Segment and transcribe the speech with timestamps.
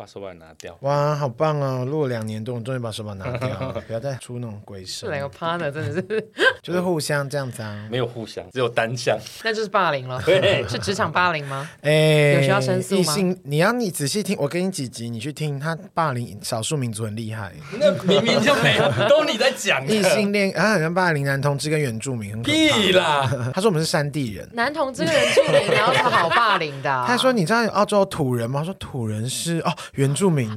[0.00, 0.74] 把手把拿掉。
[0.80, 1.84] 哇，好棒哦！
[1.84, 5.10] 录了两年多，我终于把手把拿掉了， 不要再出那种鬼声。
[5.10, 6.30] 两个 partner 真的是，
[6.62, 10.18] 就是互相这样子啊，没有互相，只有单向，那就是霸凌了。
[10.24, 11.68] 对，是职场霸凌吗？
[11.82, 13.00] 哎，有需要申诉吗？
[13.00, 17.52] 异性，你要你仔细听，我给你几集，你去听，他霸凌少数民族很厉害。
[17.78, 19.86] 那明明就没有，都你在讲。
[19.86, 23.30] 异性恋啊，好像霸凌男同志跟原住民，很屁啦！
[23.52, 27.04] 他说我们是山地人，男同志跟原住民然后他好霸凌的？
[27.06, 28.60] 他说你知道澳洲土人吗？
[28.60, 30.50] 我说土人是哦，原住民。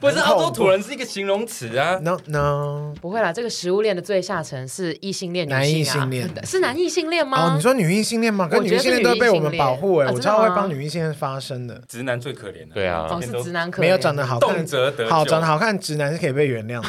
[0.00, 7.52] 不是澳洲土人是一个形容词啊？No No，不会啦，这个食物链的最下层是异性恋男异性恋是男异性恋吗？
[7.52, 8.48] 哦，你说女异性恋吗？
[8.50, 11.80] 可是女异性恋都被我们保护哎、欸，我超会帮女异性恋发声的。
[11.88, 16.88] 直男最可怜的，对啊，哦是直男可怜，没有长得好看，动辄得好长得好看，直男是可以被原谅的。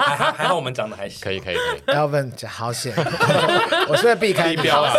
[0.00, 1.94] 还还好我们长得还行，可以可以可以。
[1.94, 2.92] Elven 好险，
[3.88, 4.92] 我是会避开地标啊，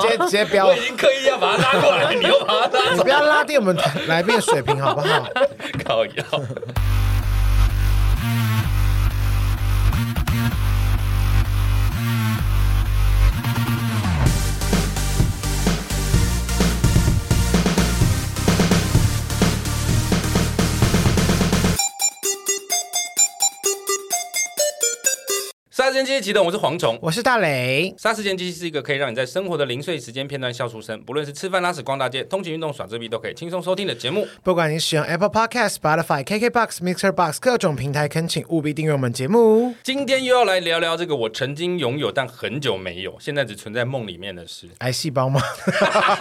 [0.00, 0.66] 直接直接标。
[0.66, 3.76] 我已经刻意要把他拉过来，你又把他拉，你不要拉低我们
[4.08, 5.26] 来宾水平好不好？
[5.84, 6.24] 靠腰。
[25.96, 27.94] 时间机器启动，我是蝗虫，我是大雷。
[27.96, 34.28] 杀时间机器是一个可以让你在生活的零碎时间片段笑出声，不论是吃饭、拉屎、逛大街、通勤、运动、耍自闭，都可以轻松收听的节目。
[34.42, 39.74] 不管你使用 Apple Podcast、Spotify、KKBox、Mixer Box 各种平台，恳请务必订阅我们节目。
[39.82, 45.40] 今天又要来聊聊这个我曾经拥有但很久没有，现在只存在梦里面的事——癌细胞吗？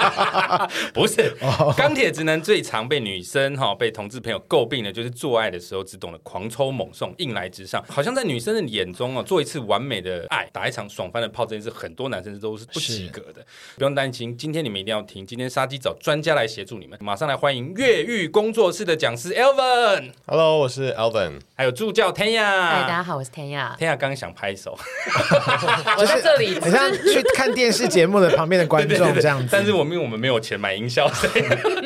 [0.95, 1.35] 不是，
[1.75, 10.25] 钢铁直男最常被女生哈、哦、被同志朋友诟病的，就是做爱的时候只懂得狂抽猛送、硬来直上，好像在女生的眼中哦，做一次完美的。
[10.29, 14.35] 爱打一场爽翻的炮，这件事很多男生都是不及格的，不用担心。
[14.37, 16.97] 今天你们一定要听，今天杀鸡找专家来协助你们。
[17.01, 20.11] 马上来欢迎越狱工作室的讲师 Elvin。
[20.25, 21.39] Hello，我是 Elvin，。
[21.55, 22.43] 还有助教 Tanya。
[22.43, 23.77] 嗨，大家好，我是 Tanya。
[23.77, 24.77] Tanya 刚刚想拍手，
[25.97, 29.49] 我在这里，很像去看电视节目的旁边的观众 这样子。
[29.51, 31.43] 但是我们因为我们没有钱买音效，所以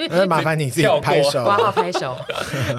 [0.09, 2.15] 那麻烦你 自己拍手，挂号拍手。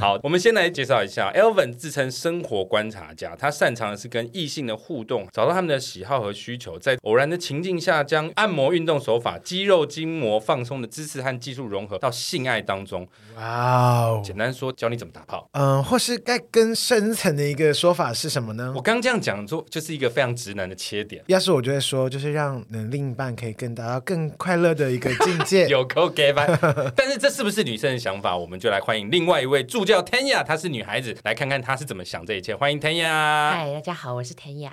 [0.00, 5.50] 好，我们先来介绍一下 Elvin，自称生活观察家，他擅长的是跟异性的互动，找到。
[5.50, 13.06] 他们的喜好和需求，在偶然的情境下，将按摩运动手法、肌肉筋膜放松的姿势和技术融合到性爱当中。
[13.36, 14.22] 哇哦！
[14.24, 15.48] 简单说，教你怎么打炮。
[15.52, 18.72] 嗯，或是该更深层的一个说法是什么呢？
[18.76, 21.22] 我刚这样讲，做就是一个非常直男的切点。
[21.26, 25.66] 要是我就会说，就是让另一半可以更达到更快乐的一个境界。
[25.68, 26.46] 有够 gay 吧？
[26.96, 28.36] 但是这是不是女生的想法？
[28.36, 32.54] 我们就来欢迎另外一位助教 Tanya，她是女孩子，来看看她是怎么想这一切。
[32.54, 33.50] 欢迎 Tanya。
[33.50, 34.69] 嗨，大家好，我是 Tanya。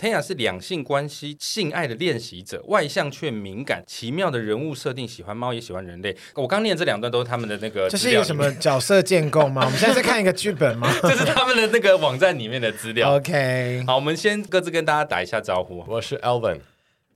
[0.00, 6.16] Tanya 是两性关系、性爱的练习者，外向却敏感，奇妙的人物设定，喜欢猫也喜欢人类。
[6.34, 9.62] 我刚念这两段都是他们的那个，这是一个什么角色建构吗？
[9.66, 10.88] 我们现在在看一个剧本吗？
[11.02, 13.16] 这是他们的那个网站里面的资料。
[13.16, 15.84] OK，好，我们先各自跟大家打一下招呼。
[15.88, 16.60] 我是 Elven。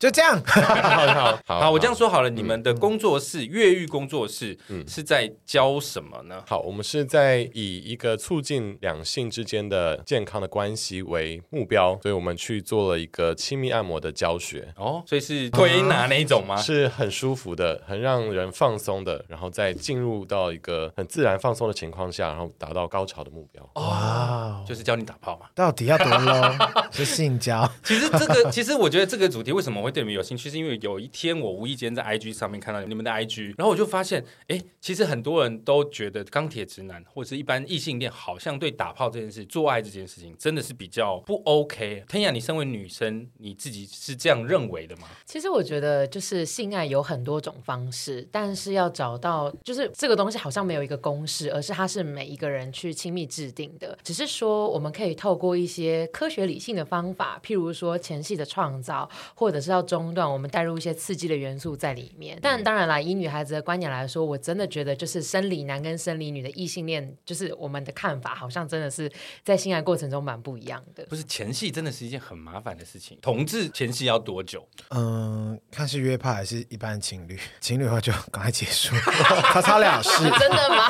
[0.03, 2.29] 就这样，好好好，好，我这样说好了。
[2.29, 6.43] 你们的工作室越狱工作室，嗯，是在教什么呢？
[6.45, 14.75] 好，我们是在以一个促进两性之间的健康的关系为目标，所以我们去做了一个亲密按摩的教学。
[14.77, 16.57] 哦，所以是推拿那一种吗？
[16.61, 23.71] 是很舒服的，很让人放松的，然后再进入到一个很自然放松的情况下，然后达到高潮的目标。
[23.75, 25.47] 哇，就是教你打炮嘛？
[25.55, 26.71] 到底要多 low？
[26.91, 27.71] 是性交？
[27.85, 29.92] 其实这个，其实我觉得这个主题为什么会？
[29.93, 42.03] 对你们有兴趣，是因为有一天我无意间在 IG 上面看到你们的 IG，然后我就发现，哎，其实很多人都觉得钢铁直男或者是一般异性恋，好像对打炮这件事、做爱这件事情，真的是比较不 OK。
[42.09, 45.09] 天雅你身为女生，你自己是这样认为的吗？
[45.27, 53.99] 其实我觉得，就是性爱有很多种方式，但是要找到，就是这个东西好像没有一个公式，而是它是每一个人去亲密制定的。
[54.03, 59.82] 只是说，我们可以透过一些科学理性的方法，譬如说前戏的创造，或者是要。
[59.83, 69.11] 中段我们带入一些刺激的元素在里面，但当然啦，以女孩子的观点来说，我真的觉得就是生理男跟生理女的异性恋，就是我们的看法好像真的是
[69.45, 71.05] 在性爱过程中蛮不一样的。
[71.07, 74.67] 不是前戏真的是一件很麻烦的事情，同志前戏要多久？
[74.91, 78.95] 嗯，看是约炮还是一般情侣，情侣的话就赶快结束，
[79.53, 80.11] 草草了事。
[80.39, 80.89] 真的吗？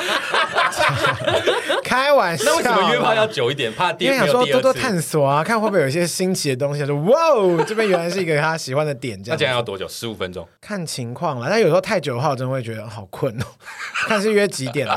[1.84, 2.44] 开玩笑。
[2.46, 3.72] 那为什么约炮要久一点？
[3.72, 4.04] 怕第？
[4.06, 6.86] 因为想说多多探索啊， 看会不会有一些新奇的东西。
[6.86, 8.92] 说哇哦，这边原来是一个他喜欢的。
[9.02, 9.88] 点这样，那这样要多久？
[9.88, 11.48] 十五分钟，看情况了。
[11.50, 13.44] 但有时候太久的话，我真的会觉得好困哦。
[14.06, 14.94] 看是约几点了？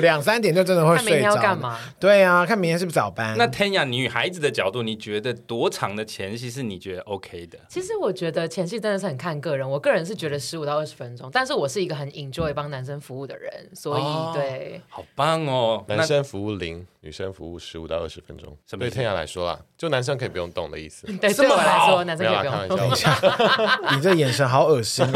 [0.00, 1.04] 两三点就真的会睡着。
[1.04, 1.78] 看明天要干嘛？
[2.00, 3.36] 对啊，看明天是不是早班？
[3.38, 7.58] 那 Tanya 女孩子的角度，你觉得多长的前戏是你觉得 OK 的？
[7.68, 9.68] 其实我觉得前戏真的是很看个人。
[9.68, 15.84] 我个人是觉得十五到二十分钟，但是我是一个很 enjoy 帮男生服务的人，所所以对，好棒哦。
[15.88, 18.56] 男生服务零，女生服务十五到二十分钟。
[18.78, 21.06] 对天涯来说啦，就男生可以不用动的意思。
[21.18, 22.76] 对，对我来说，男生可以不用动。
[22.76, 23.18] 等一下，
[23.94, 25.10] 你这眼神好恶心哦。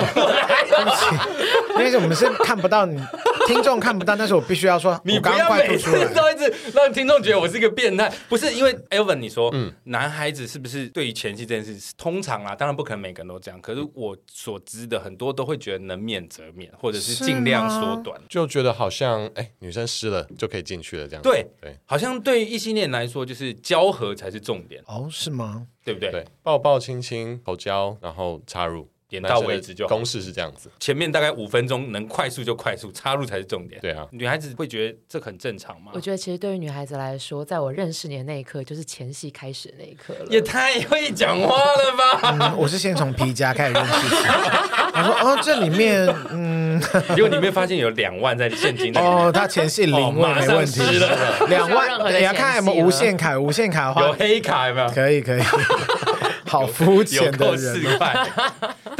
[0.72, 1.04] 对不起，
[1.84, 3.00] 因为我们是看不到你。
[3.46, 8.12] 听众看不到，但是我必须要说， 你不要每次都一直让听众觉得我是一个变态。
[8.28, 13.60] 不是因为 Elvin，你说，嗯，男孩子是不是对于前戏这件事，通常啊，当然不可能每个人都这样。
[13.60, 21.22] 可是我所知的很多都会觉得能免则免，或者是尽量缩短，就觉得好像哎，女生湿了就可以进去了这样。
[21.22, 25.66] 对对，好像对于异性恋来说，就是交合才是重点哦，是吗？
[25.84, 26.10] 对不对？
[26.10, 28.88] 对，抱抱亲亲口交，然后插入。
[29.20, 29.94] 点到为止就好。
[29.94, 33.78] 公式是这样子，前面大概五分钟能快速就快速，插入才是重点。
[33.80, 35.92] 对啊，女孩子会觉得这很正常吗？
[35.94, 40.26] 我觉得其实对于女孩子来说，在我认识你的那一刻，就是前戏开始的那一刻了。
[40.30, 42.36] 也太会讲话了吧！
[42.40, 43.92] 嗯、我是先从皮夹开始认识
[44.94, 46.80] 他说哦，这里面嗯，
[47.14, 54.88] 结果里面发现有两万在现金哦，他前戏零位没问题了，两万你要看有没有无限卡，无限卡的话有黑卡有没有？
[54.88, 55.42] 可以可以。
[56.44, 57.82] 好肤浅的人，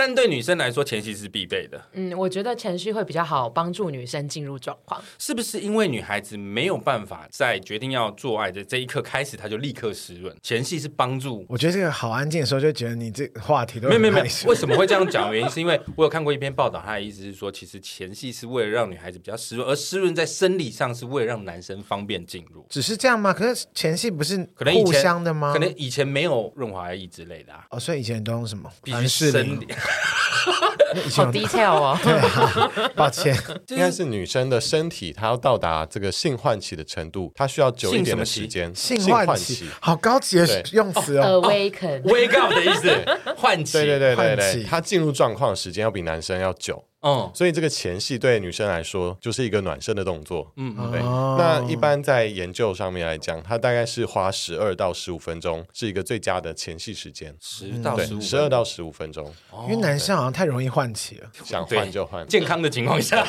[0.04, 1.80] 但对女生来说，前戏是必备的。
[1.92, 5.00] 嗯，我觉得前戏会比较好帮助女生进入状况。
[5.16, 10.34] 是不是因为女孩子没有办法在决定要做爱的这一刻开始，她就立刻湿润？
[10.42, 11.46] 前戏是帮助。
[11.48, 14.24] 我觉得这个好安静的时候，就觉得你这话题都没有没有没有。
[14.48, 15.32] 为什么会这样讲？
[15.32, 22.66] 原因是因为我有看过一篇报道，他的意思是说，其实前戏是为了让女孩子比较湿润，而湿润在生理上是为了让男生方便进入。
[22.68, 23.32] 只是这样吗？
[23.32, 25.52] 可是前戏不是可能互相的吗？
[25.52, 27.64] 可能以前没有润滑液之类的啊。
[27.70, 28.68] 哦，所以以前都用什么？
[28.82, 29.68] 必须生理，
[31.14, 31.98] 好 detail 哦。
[32.02, 33.36] 对啊，抱歉，
[33.68, 38.74] 应该是女生的身体，她要到达这个性唤起的程度，她需要久一点的时间。
[38.74, 41.40] 性唤起，好高级的用词哦。
[41.42, 43.04] Awaken，wake up 的意思，
[43.36, 43.72] 唤起。
[43.72, 46.84] 对对对对对，她进入状况的时间要比男生要久。
[47.02, 50.52] 嗯，所以这个前戏对女生来说就是一个暖身的动作。
[50.56, 51.00] 嗯嗯，对。
[51.00, 57.36] 那一般在研究上面来讲，它大概是花十二到十五分钟是一个最佳的前戏时间。
[57.40, 59.32] 十到十五，十二到十五分钟。
[59.64, 62.26] 因为男生好像太容易唤起了，想换就换。
[62.28, 63.26] 健康的情况下，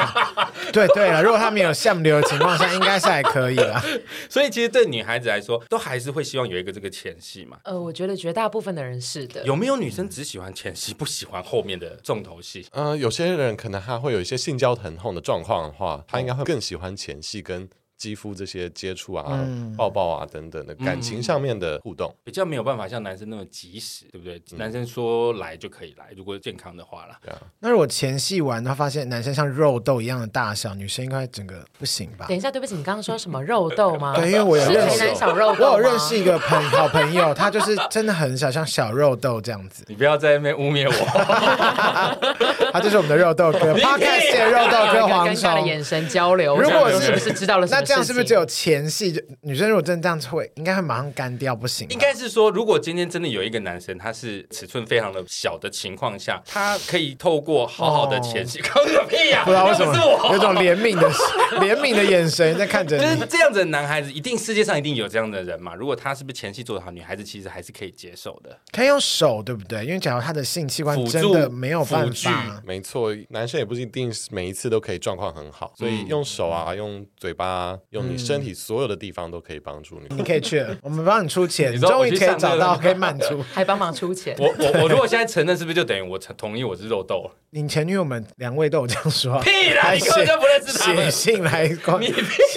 [0.70, 3.82] 对对了，如果他没有相流的情况下，应该是还可以了。
[4.28, 7.56] 所以其实对女孩子来说，都还是会希望有一个这个前戏嘛。
[7.64, 9.42] 呃，我觉得绝大部分的人是的。
[9.44, 12.66] 有没有女生只喜欢前戏，不喜欢后面的重头戏？
[12.72, 12.97] 嗯。
[12.98, 17.68] 有些人可能还会有一些性交疼痛的状况的话，他应该会更喜欢前戏跟。
[17.98, 24.40] 肌肤这些接触啊、嗯、抱抱啊等等的感情上面的互动，比较没有办法像男生那么及时，对不对？
[24.52, 27.18] 嗯、男生说来就可以来，如果健康的话啦。
[27.20, 27.38] 对啊。
[27.58, 32.26] 那如果前戏完，他发现男生像肉豆一样的大小，女生应该整个不行吧？
[32.28, 34.14] 等一下，对不起，你刚刚说什么肉豆吗？
[34.16, 39.84] 对，因为我有认识小肉豆，我有认识一个朋好朋友，他就是真的很小，像小肉豆这样子。
[39.88, 43.74] 你不要在那边污蔑我，他就是我们的肉豆哥。
[43.74, 47.66] 他看见肉豆跟蝗虫的眼神交流，如果是不是知道了？
[47.70, 48.68] 那这样是不是只有前？
[48.68, 51.88] 前戏就女生如果真的这样子会，应该会马上干掉，不行。
[51.88, 59.42] 应该是说，如果今天真的有一个男生，他是尺寸非常的小的情况下，他可以透过好好的前戏，搞个屁呀！
[59.42, 59.94] 不知道为什么
[60.32, 61.10] 有种怜悯的
[61.64, 63.02] 怜悯的眼神在看着你。
[63.02, 65.74] 就是这样子的男孩子，一定世界上一定有这样的人嘛？
[65.74, 68.54] 如果他是不是前戏做得好，女孩子其实还是可以接受的。
[68.70, 69.86] 可以用手，对不对？
[69.86, 78.54] 因为假如他的性器官真的没有办法，没错，男生也不一定每一次都可以状况很好，所以用手啊，用嘴巴啊，用你身体。
[78.54, 84.34] 所有的地方都可以帮助你，你可以去，我们帮你出钱， 你终于可以找到可以满足， 还帮忙出钱。
[84.38, 87.30] 我我我 如果现在承认，是不是就等于我同意我是肉豆？
[87.50, 91.04] 你前女友们两位都有这样说，屁啦，你根本就不认识他们。
[91.04, 91.68] 写信来，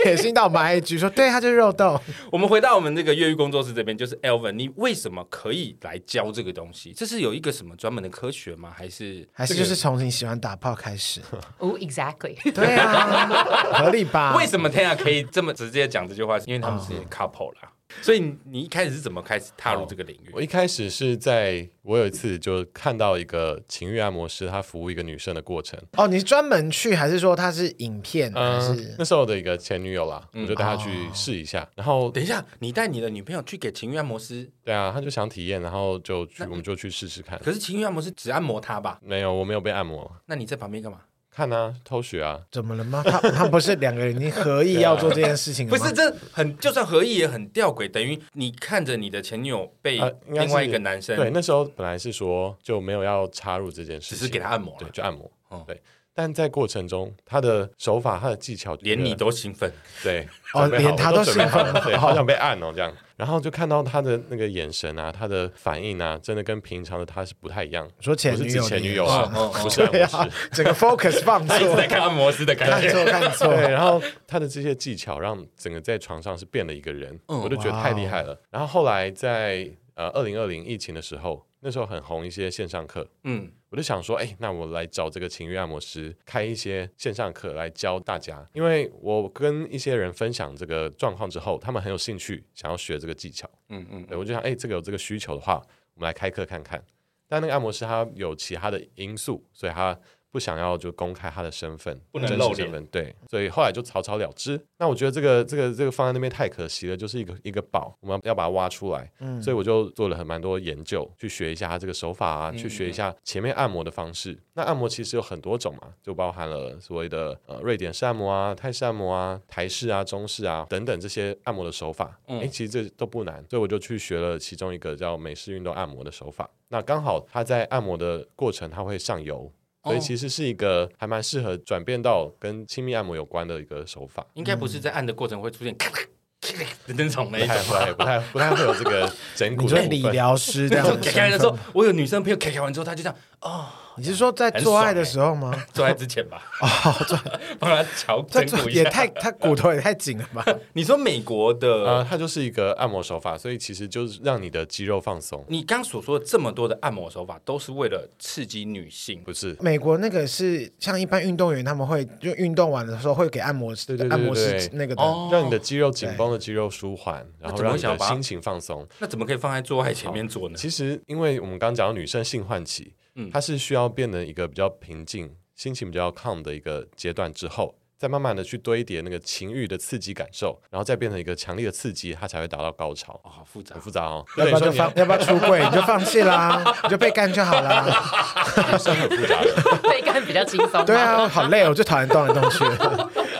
[0.03, 1.99] 写信到我们 IG 说，对，他就是肉豆。
[2.31, 6.93] 我们回到我们这个越狱工作室这边，就是 Elvin，你为什么可以来教这个东西？
[6.93, 8.71] 这是有一个什么专门的科学吗？
[8.75, 11.21] 还是还是就是从你喜欢打炮开始？
[11.59, 13.27] 哦，Exactly，对啊，
[13.73, 14.35] 合理吧？
[14.35, 15.81] 为什么 Tanya 可以这么直接？
[15.91, 20.29] 讲这句话，因为他们是 couple 啦，所以你一开始是怎么开始踏入这个领域？
[20.31, 25.77] 我一开始是在我有一次就看到一个情欲按摩师，他服务一个女生的过程。
[25.97, 28.31] 哦，你是专门去，还是说他是影片？
[28.31, 31.67] 还是、嗯、那时候的一个前女友啦，嗯、我就带她去试一下。
[31.75, 34.49] 然后等一下，你带你的女朋友去给情欲按摩师？
[34.63, 37.37] 对啊，他就想体验，然后就去，我们就去试试看。
[37.39, 38.99] 可是情欲按摩师只按摩他吧？
[39.03, 40.09] 没有，我没有被按摩。
[40.25, 41.01] 那你在旁边干嘛？
[41.33, 42.39] 看啊，偷学啊？
[42.51, 43.01] 怎么了吗？
[43.05, 45.71] 他他不是两个人，你合意要做这件事情吗？
[45.77, 51.15] 不是，这很就算合意也很吊诡，等于你看着你的前女友被另外一个男生。
[51.15, 55.31] 对，那时候本来是说就没有要插入这件事情，只是给他按摩，对，就按摩。
[55.47, 55.81] 哦，对。
[56.13, 59.71] 但在过程中，他的手法、他的技巧，连你都兴奋。
[60.03, 62.93] 对，哦，连他都兴奋，对，好想被按哦，这样。
[63.21, 67.87] 然后就看到他的那个眼神啊，他的反应啊，真的跟平常的他是不太一样。
[67.99, 73.47] 说前女友，前女友啊，不是按摩师，整个 focus 放错，在看按摩师的感觉，看错看错。
[73.49, 78.35] 对，然后他的这些技巧让整个在床上是变了一个人，我就觉得太厉害了。
[78.49, 81.45] 然后后来在呃二零二零疫情的时候。
[81.61, 95.61] 那时候很红一些线上课，嗯，我就想说，哎，那我来找这个情欲按摩师开一些线上课来教大家，因为我跟一些人分享这个状况之后，他们很有兴趣想要学这个技巧，嗯嗯，对，我就想，哎，这个有这个需求的话，
[95.93, 96.83] 我们来开课看看。
[97.27, 99.97] 但那个按摩师他有其他的因素，所以他。
[100.31, 104.59] 不想要就公开他的身份，不能露脸，对，所以后来就草草了之。
[104.77, 109.11] 那我觉得这个这个这个放在那边太可惜了，就是一个一个宝，我们要把它挖出来。
[109.19, 114.31] 嗯，所以我就做了很蛮多研究，去学一下他这个手法啊，嗯、去学一下前面按摩的方式。
[114.31, 122.17] 嗯、那按摩其实有很多种嘛，就包含了所谓的呃瑞典式按摩啊、泰式按摩啊、台式啊、中式啊等等这些按摩的手法。
[122.27, 126.49] 嗯，哎，其实这都不难，所以我就去学了其中一个叫美式运动按摩的手法。
[126.69, 129.51] 那刚好他在按摩的过程，他会上油。
[129.83, 136.01] 所以其实是一个还蛮适合转变到跟亲密按摩有关的一个手法，应该不是在按的过程会出现咔咔
[136.41, 140.97] 咔咔的那种，没太会，不太不太会有这个 整骨的理疗师这样子。
[141.09, 143.65] 咔咔的时候，我有女生朋友开开完之后，她就这样哦。
[143.97, 145.53] 你是说在做爱的时候吗？
[145.73, 146.41] 做爱之前吧。
[146.61, 147.19] 哦，做
[147.59, 148.79] 帮他调整骨一下。
[148.79, 150.43] 也太他骨头也太紧了吧？
[150.73, 155.43] 你说美国的，呃，它就是一个按摩手法，所以其实就是让你的肌肉放松。
[155.49, 159.55] 你刚所说的这么多的按摩手法，都是为了刺激女性，不是？
[159.59, 164.95] 美国那个是像一般运动员，他们会就运动完的时候会给按摩师，对对对，按摩师那个
[165.29, 168.87] 让你的肌肉紧绷的肌肉舒缓，然后让你的心情放松。
[168.99, 170.55] 那怎么可以放在做爱前面做呢？
[170.57, 172.93] 其实，因为我们刚刚讲到女生性唤起。
[173.15, 183.13] 嗯，它是需要变得一个比较平静、心情比较 calm 的一个阶段之后，再慢慢的去堆叠那个情欲的刺激感受，然后再变成一个强烈的刺激，它才会达到高潮。
[183.23, 184.25] 哦，好复杂，很复杂哦。
[184.37, 184.91] 要不要就放？
[184.95, 185.63] 要不要出柜？
[185.63, 187.85] 你就放弃啦，你就被干就好了。
[188.69, 190.83] 人生很复杂的， 被干比较轻松。
[190.85, 192.63] 对啊，好累，我最讨厌动来动去。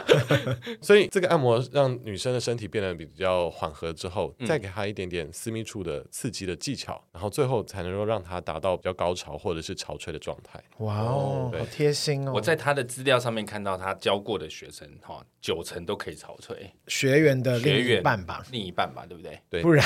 [0.81, 10.62] 所以这个按摩让女生的身体变得比较缓和之后，再给她一点点私密处的刺激的技巧，然后最后才能够让她达到比较高潮或者是潮吹的状态。
[10.79, 12.31] 哇哦，好贴心哦！
[12.36, 16.72] 我在她的资料上面看到，她教过的学生哈，九成都可以潮吹。
[16.88, 19.39] 学员的另一半吧，另一半吧，对不对？
[19.50, 19.86] 对，不然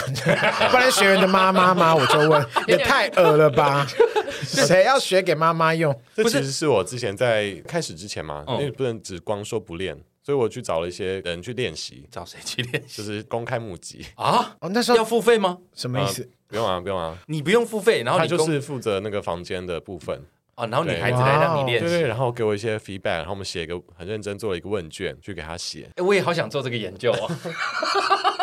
[0.71, 1.95] 不然学员的妈妈吗？
[1.95, 3.85] 我就问， 也太恶了吧？
[4.43, 5.93] 谁要学给妈妈用？
[6.13, 9.97] 这其实是我之前在开始之前嘛，因为不能只光说不练。
[10.25, 12.97] 所以我去找了一些人去练习，找谁去练习？
[12.97, 14.55] 就是公开募集啊！
[14.59, 15.59] 哦，那时候要付费吗？
[15.75, 16.27] 什么意思？
[16.47, 20.19] 不用啊，不用啊，你不用付费，然后他就是负责那个房间的部分
[20.55, 25.87] 啊，然后女孩子来让你练习，对，然后给我一些 feedback，然后我们写一个很认真做了一个问卷去给他写。
[25.95, 27.29] 哎，我也好想做这个研究啊。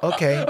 [0.00, 0.44] OK，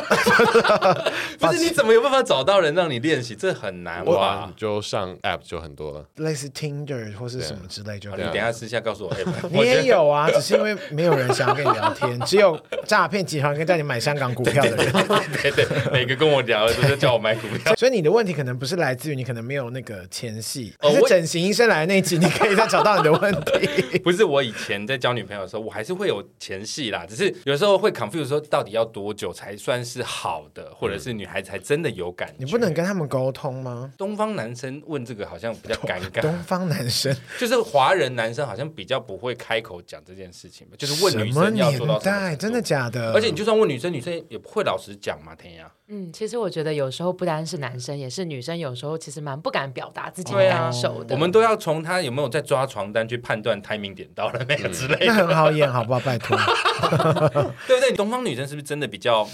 [1.38, 3.34] 不是你怎么有办法找到人让你练习？
[3.34, 4.52] 这很难哇！
[4.56, 8.10] 就上 App 就很多了，类似 Tinder 或是什么之类就。
[8.10, 9.16] 你等下私下告诉我。
[9.50, 14.92] 你也有啊，只是因为没有人想要跟你聊天，只有诈骗集团跟带你买香港股票的人。
[15.40, 17.74] 对对，每个跟我聊的都是叫我买股票。
[17.76, 23.98] 所以你的问题可能不是来自于你可能没有那个前戏，是整形医生来的那集，你可以再找到你的问题。
[24.00, 29.32] 不是我以前在交女朋友的时候，我还是会有前戏啦，只是有时候会 confuse 说到底要多久。
[29.38, 32.34] 才算是好的，或者是女孩子才真的有感觉。
[32.38, 33.92] 你不能跟他们沟通吗？
[33.96, 36.20] 东方男生问这个好像比较尴尬。
[36.22, 40.74] 东方男生就是华人男生，好像比较不会开口讲这件事情吧？
[40.76, 42.34] 就是问女生要做到什么？
[42.34, 43.12] 真的假的？
[43.12, 45.70] 而且你就算问女生，女生也不会老实讲嘛，天呀。
[45.90, 51.14] 嗯，其实我觉得有时候不单是男生，也是女生，有时候其实蛮不敢表达自己的感受的。
[51.14, 55.06] 我们都要从他有没有在抓床单去判断 timing 点到了没有之类的。
[55.06, 56.00] 那很好演，好不好？
[56.00, 56.36] 拜托，
[57.66, 57.92] 对不对？
[57.96, 59.26] 东方女生是不是真的比较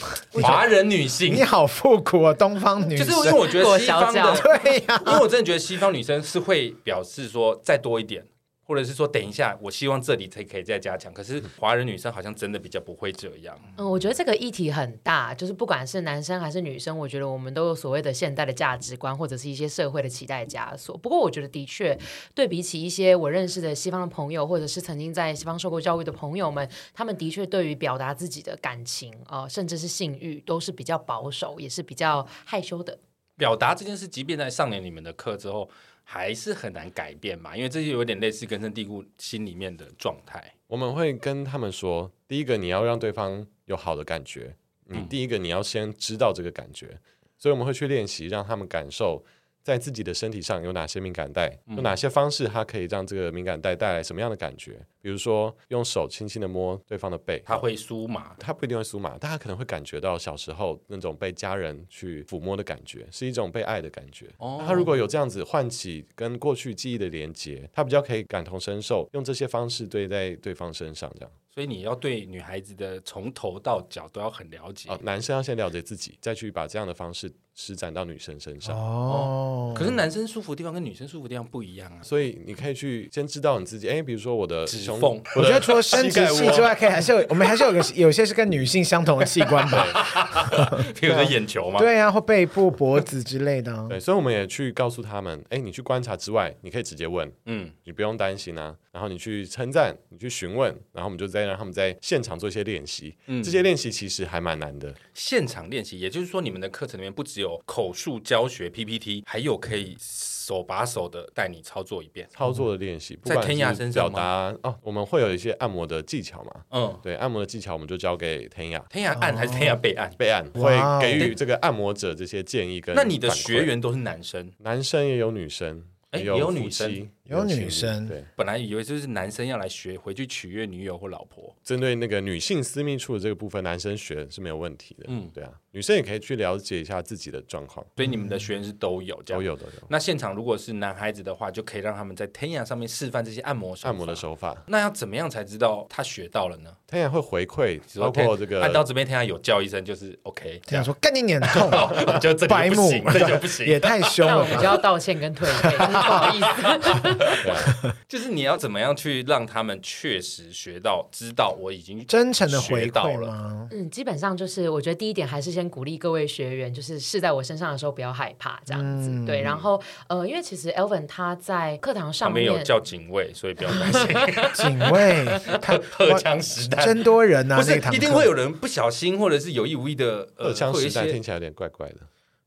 [0.42, 1.34] 华人女性？
[1.34, 3.04] 你好复古啊，东方女生。
[3.04, 8.24] 就是因为我觉得西方的，对呀，因为我真的觉得西方女生是会表示说再多一点。
[8.64, 11.12] 或者是说，等一下，我希望这里才可以再加强。
[11.12, 13.58] 可是华人女生好像真的比较不会这样。
[13.76, 20.96] 嗯，我觉得这个议题很大，就是不管是男生还是女生，我觉得我们都有所谓的现代的价值观，或者是一些社会的期待枷锁。
[20.96, 21.98] 不过，我觉得的确，
[22.34, 32.98] 对比起一些我认识的西方的朋友，或者是曾经在西方受过教育的朋友们，他们的确对于表达自己的感情啊、呃，甚至是性欲，都是比较保守，也是比较害羞的。
[33.36, 35.68] 表达这件事，即便在上了你们的课之后。
[36.04, 40.54] 还是很难改变嘛，因为这些有点类似根深蒂固心里面的状态。
[40.66, 47.00] 我们会跟他们说，第一个你要让对方有好的感觉，你第一个你要先知道这个感觉，嗯、
[47.38, 49.24] 所以我们会去练习让他们感受
[49.64, 54.78] 在自己的身体上有哪些敏感带，有哪些方式，它可以让这个敏感带带来什么样的感觉？
[55.00, 64.26] 比如说，用手轻轻的摸对方的背，它会酥麻，它不一定会酥麻，但它可能会感觉到小时候那种被家人去抚摸的感觉，是一种被爱的感觉。
[64.36, 71.30] 哦，他如果有这样子唤起跟过去记忆的连接，他比较可以感同身受，用这些方式对在对方身上这样。
[71.50, 74.90] 所以你要对女孩子的从头到脚都要很了解。
[74.90, 78.76] 哦，男生要先了解自己，再去把这样的方式施展到女生身上。
[78.76, 82.02] 哦，可是男生舒服的地方跟女生舒服的地方不一样啊。
[82.02, 83.88] 所以你可以去先知道你自己。
[83.88, 89.86] 哎，比如说我的指缝，我觉得除了生殖器之外，可以还是有，我们还是有个有些是跟女性相同的器官吧。
[91.00, 91.78] 比如说眼球嘛。
[91.78, 93.86] 对啊，或背部、脖子之类的。
[93.88, 98.74] 对，所以我们也去告诉他们，哎，你去观察之外，你可以直接问，嗯，你不用担心啊。
[98.92, 103.12] 然后你去称赞，你去询问，然后我们就再让他们在现场做一些练习。
[103.26, 104.94] 嗯，这些练习其实还蛮难的。
[105.12, 113.18] 现场练习，也就是说，你们的课程里面不只有口述教学 PPT，还有可以手把手的带你操作一遍操作的练习。
[113.24, 116.64] 在天涯身上表达哦，我们会有一些按摩的技巧嘛？
[116.70, 118.82] 嗯，对，按摩的技巧我们就交给天涯。
[118.88, 120.10] 天涯按还是天涯备案？
[120.18, 122.94] 备案会给予这个按摩者这些建议跟。
[122.94, 124.50] 那你的学员都是男生？
[124.58, 125.84] 男生也有女生。
[126.16, 128.06] 也有女生，有女生。
[128.06, 131.52] 对，本来以为就是男生要来学，回去取悦女友或老婆。
[131.64, 135.06] 针对那个女性私密处的这个部分，男生学是没有问题的。
[135.08, 137.84] 嗯，对啊，女生也可以去了解一下自己的状况。
[137.96, 139.64] 所以你们的学员是都有这样，都有的。
[139.88, 144.56] 那现场如果是男孩子的话，就可以让他们在 Tenya 上面示范这些按摩按摩的手法。
[144.68, 150.60] 那要怎么样才知道他学到了呢？Tenya 会回馈，包括这个按到这边，Tenya 有叫一声就是 OK。
[150.64, 151.68] Tenya 说：“干你脸痛，
[152.22, 157.94] 就这白目， 这就不行，也太凶了。”我就要道歉跟退费，不好意思。
[158.06, 163.68] 就是你要怎么样去让他们确实学到，知道我已经真诚的回到了。
[163.72, 169.08] 嗯，基本上就是我觉得第一点还是先鼓励各位学员，就是试在我身上的时候不要害怕这样子。
[169.10, 174.08] 嗯、对，然后呃，因为其实 Elvin 他在课堂上面没有叫警卫，所以不要担心。
[174.54, 175.24] 警卫
[175.60, 177.56] 他 荷枪实弹，真多人啊！
[177.56, 181.96] 不是一定会有人不小心或者是有意无意的荷枪实弹，听起来有点怪怪的。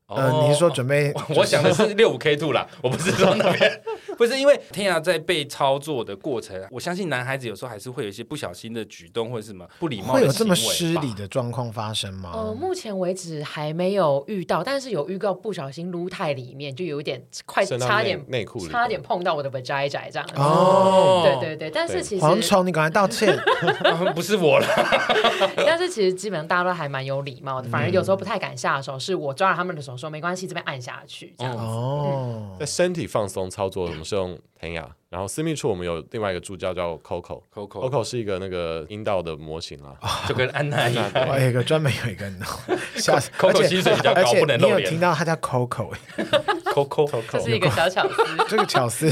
[0.08, 1.12] 呃，你是说准备？
[1.36, 3.82] 我想的是六五 K two 啦，我不是说那边。
[4.16, 10.12] 不是因为天涯在被操作的过程，我相信男孩子有时候还是会有一些不小心的举动或者什么不礼貌的。
[10.14, 12.32] 会有这么失礼的状况发生吗？
[12.34, 20.26] 呃，目前为止还没有遇到，但是有预告不小心撸太里面，就有一点快差点内裤差点碰到我的 vagina 这样。
[20.36, 23.38] 哦，对对对，但是其实蝗虫，你赶快道歉，
[24.16, 24.66] 不是我了。
[25.66, 31.62] 但是其实基本上大家都还蛮有礼貌的，反而有时候不太敢下手，是我抓着他们的手说没关系，这边按下去这样子。
[31.62, 34.38] 哦，在身体放松操作，我们是用。
[34.60, 39.96] 天涯，然后私密处我们有另外一个助教叫 Coco，Coco 是一个那个阴道的模型啊，
[40.28, 42.38] 就跟安娜一样， 我有一个专门有一个人，
[42.96, 44.78] 下次 Coco 薪水比较高，不能露脸。
[44.80, 48.14] 你有听到他叫 Coco，Coco，这是一个小巧思，
[48.48, 49.10] 这个巧思。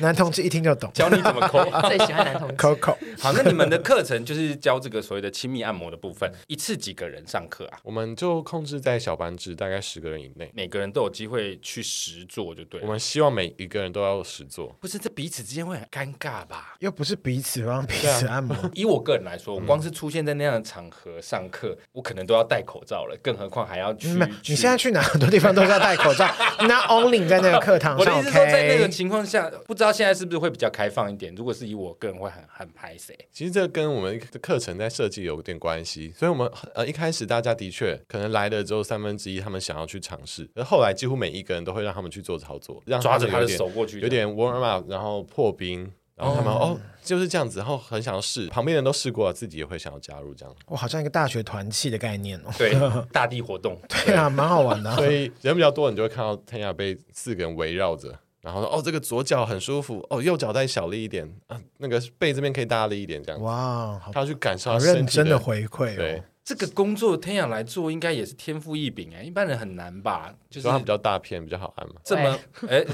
[0.00, 1.64] 男同志一听就懂，教你怎么抠。
[1.88, 2.56] 最喜欢男同志。
[2.56, 2.94] Coco。
[3.18, 7.78] 好，那你们的课程就是教这个所谓的亲密按摩的部分，一次几个人上课啊？
[7.82, 12.80] 我们就控制在小班制，大概十个人以内，每个人都有机会去实做，就对。
[12.82, 16.76] 我们希望每一个人都要实做，不是这彼此之间会很尴尬吧？
[16.78, 18.56] 又不是彼此帮彼此按摩。
[18.74, 24.06] 以我个人来说，我光是出现在那样的场合上课，我可能都要戴口罩了，更何况还要去。
[24.44, 26.24] 你现在去哪很多地方都是要戴口罩，
[26.68, 27.98] Not only 在那个课堂上。
[27.98, 30.70] 我的意思说，在那个情况下，不知道现在是不是会比较。
[30.76, 33.16] 开放一点，如果是以我个人会很很排谁。
[33.32, 50.54] 其实这跟我们的课程在设计有点关系，所以我们呃一开始大家的确可能来了之后三分之一他们想要去尝试，而后来几乎每一个人都会让他们去做操作，让抓着他的手过去，有点 warm up，然后破冰，然后他们哦，哦就是这样子，然后很想要试，旁边人都试过了，自己也会想要加入这样。
[50.68, 52.50] 哇，好像一个大学团契的概念哦。
[52.58, 52.74] 对，
[53.12, 54.94] 大地活动， 对啊，蛮好玩的。
[54.96, 58.18] 所以人比较多，你就会看到天涯被四个人围绕着。
[58.40, 65.96] 然后说哦，这个左脚很舒服哦，右脚再小力一点啊，那个背这边可以大力一点，这样哇，他要去感受他认真的回馈哦。
[65.96, 66.22] 对。
[66.46, 70.32] 这个工作天涯来做，应该也是天赋异禀哎，一般人很难吧？
[70.48, 71.96] 就是它比较大片，比较好按嘛。
[72.04, 72.84] 这么哎，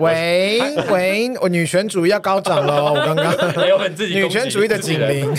[0.00, 0.58] 喂
[0.90, 2.90] 喂，我女权主义要高涨了！
[2.90, 3.30] 我刚刚
[3.98, 5.30] 女权主义的警铃，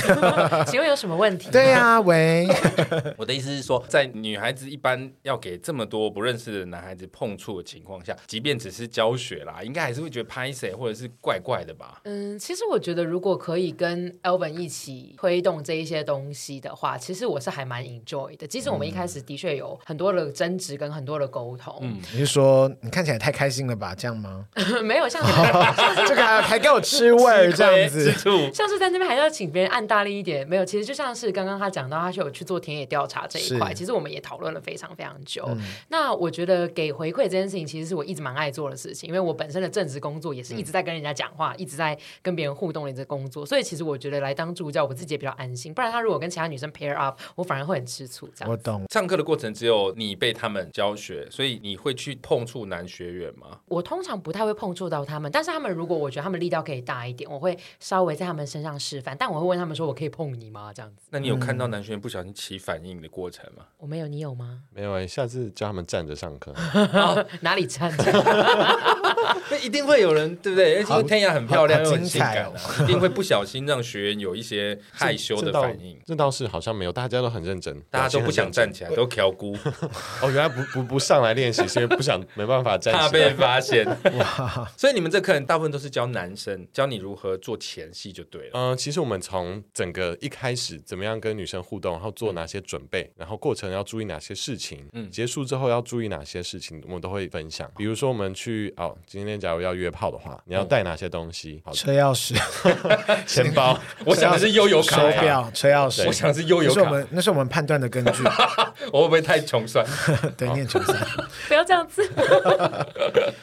[0.68, 1.50] 请问有什么问题？
[1.50, 2.48] 对呀，喂，
[3.18, 12.02] 我的意思是说，在女孩子一般要给这么多不认识的男孩子碰触的情况下，即便只是教学啦，应该还是会觉得拍谁或者是怪怪的吧？
[12.04, 16.67] 嗯，其实我觉得如果可以跟 Elvin 一起推动这一些东西的。
[16.68, 18.46] 的话，其实我是还蛮 enjoy 的。
[18.46, 21.78] 即使我们一开始的确有很多的争执跟很多的沟通。
[21.82, 23.96] 嗯，你是说你看起来太开心了吧？
[23.96, 24.46] 这样吗？
[24.84, 25.22] 没有，像
[26.08, 28.12] 这个还还给我吃味这样子，
[28.54, 30.48] 像是在那边还要请别人按大力一点。
[30.48, 35.48] 没有，其实就像是刚刚他讲到，他是有去做田野调查这一块，其实我们也讨论了非常非常久。
[35.90, 45.74] 那我觉得给回馈这件事情，其实是我一直蛮爱做的事情，因为我本身的正职工作也是一直在跟人家讲话，一直在跟别人互动的这工作，所以其实我觉得来当助教，我自己也比较安心。
[45.74, 48.28] 不然他如果跟其他女生 pair up，我反而会很吃醋。
[48.36, 48.84] 这样我懂。
[48.92, 53.60] 上课的过程只有你被他们教学，所以你会去碰触男学员吗？
[53.68, 59.16] 我通常不太会碰触到他们，但是他们如果我觉得他们力道可以大一点，我会稍微在他们身上示范。
[59.18, 61.08] 但我会问他们说：“我可以碰你吗？”这样子。
[61.12, 63.64] 那你有看到男学员不小心起反应的过程吗？
[63.78, 64.62] 我没有，你有吗？
[64.74, 66.54] 没有下次叫他们站着上课。
[67.42, 68.04] 哪里站着？
[69.50, 70.78] 那一定会有人，对不对？
[70.78, 76.00] 而且天涯很漂亮又很性感，哦，一定会不小心让学员有一些害羞的反应。
[76.06, 79.56] 这倒是好像没有，大家都很认真，大家都不想站起来，都调姑。
[80.22, 83.86] 哦，原来不不不上来练习，是因为不想没办法站起来，怕被发现。
[84.18, 84.70] 哇！
[84.78, 88.52] 所以你们这课人大部分都是教男生，教你如何做前戏就对了。
[88.54, 97.70] 嗯，其实我们从整个一开始怎么样跟女生互动，然后做哪些准备，然后过程要注意哪些事情，嗯，结束之后要注意哪些事情，我们都会分享。
[97.78, 101.62] 比如说我们去哦，今天假如要约炮的话，你要带哪些东西？
[101.74, 102.36] 车钥匙、
[103.26, 103.78] 钱包。
[104.06, 106.06] 我想的是悠游卡、手表、车钥匙。
[106.08, 106.82] 我想的是悠游卡。
[106.82, 108.24] 那是我们那是我们判断的根据。
[108.94, 109.86] 我会不会太穷酸？
[110.38, 110.98] 对，念穷酸。
[111.50, 112.02] 不要这样子。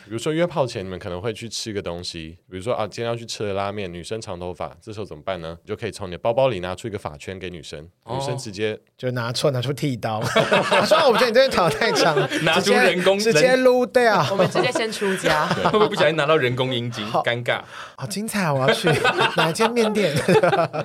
[0.05, 5.59] 比如说约炮前，你们可能会去吃个东西，比如说啊，今天要去吃的拉面，女生长头发，这时候怎么办呢？
[5.65, 10.23] 你就可以从你的包包里拿出一个发圈给女生，女生直接就拿错，拿出剃刀。
[10.23, 14.27] 说我觉得你这边头太长，拿出人工直接撸掉。
[14.31, 17.05] 我们直接先出家，会不会不小心拿到人工阴茎？
[17.25, 17.61] 尴尬，
[17.97, 18.51] 好精彩！
[18.51, 18.89] 我要去
[19.37, 20.15] 哪一间面店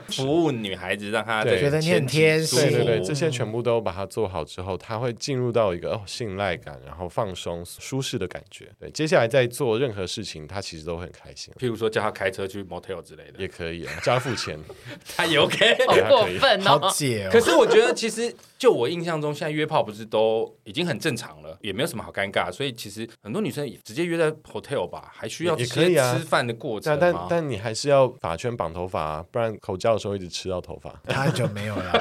[0.09, 2.59] 服务女孩子，让她觉得你很贴心。
[2.59, 8.69] 对对对，这些全部都把它做好之后，它会进入到一个哦信赖感，然后放松、舒适的感觉。
[8.79, 11.53] 对，接下来在做任何事情，他其实都很开心。
[11.59, 14.59] 譬如说叫他开车去 motel 之类的，也可以啊，叫他付钱，
[15.15, 15.77] 他也 OK。
[15.87, 17.29] 好过分哦，好解哦。
[17.31, 18.35] 可是我觉得其实。
[18.59, 27.13] 就我印象中，现在约炮不是都已经很正常了，也没有什么好尴尬，所以其实很多女生也直接约在 hotel 吧，还需要直接吃饭的过程但？
[27.13, 30.93] 但但你还是要发圈绑头发啊，不然口交的时候一直吃到头发。
[31.07, 31.93] 太久没有了，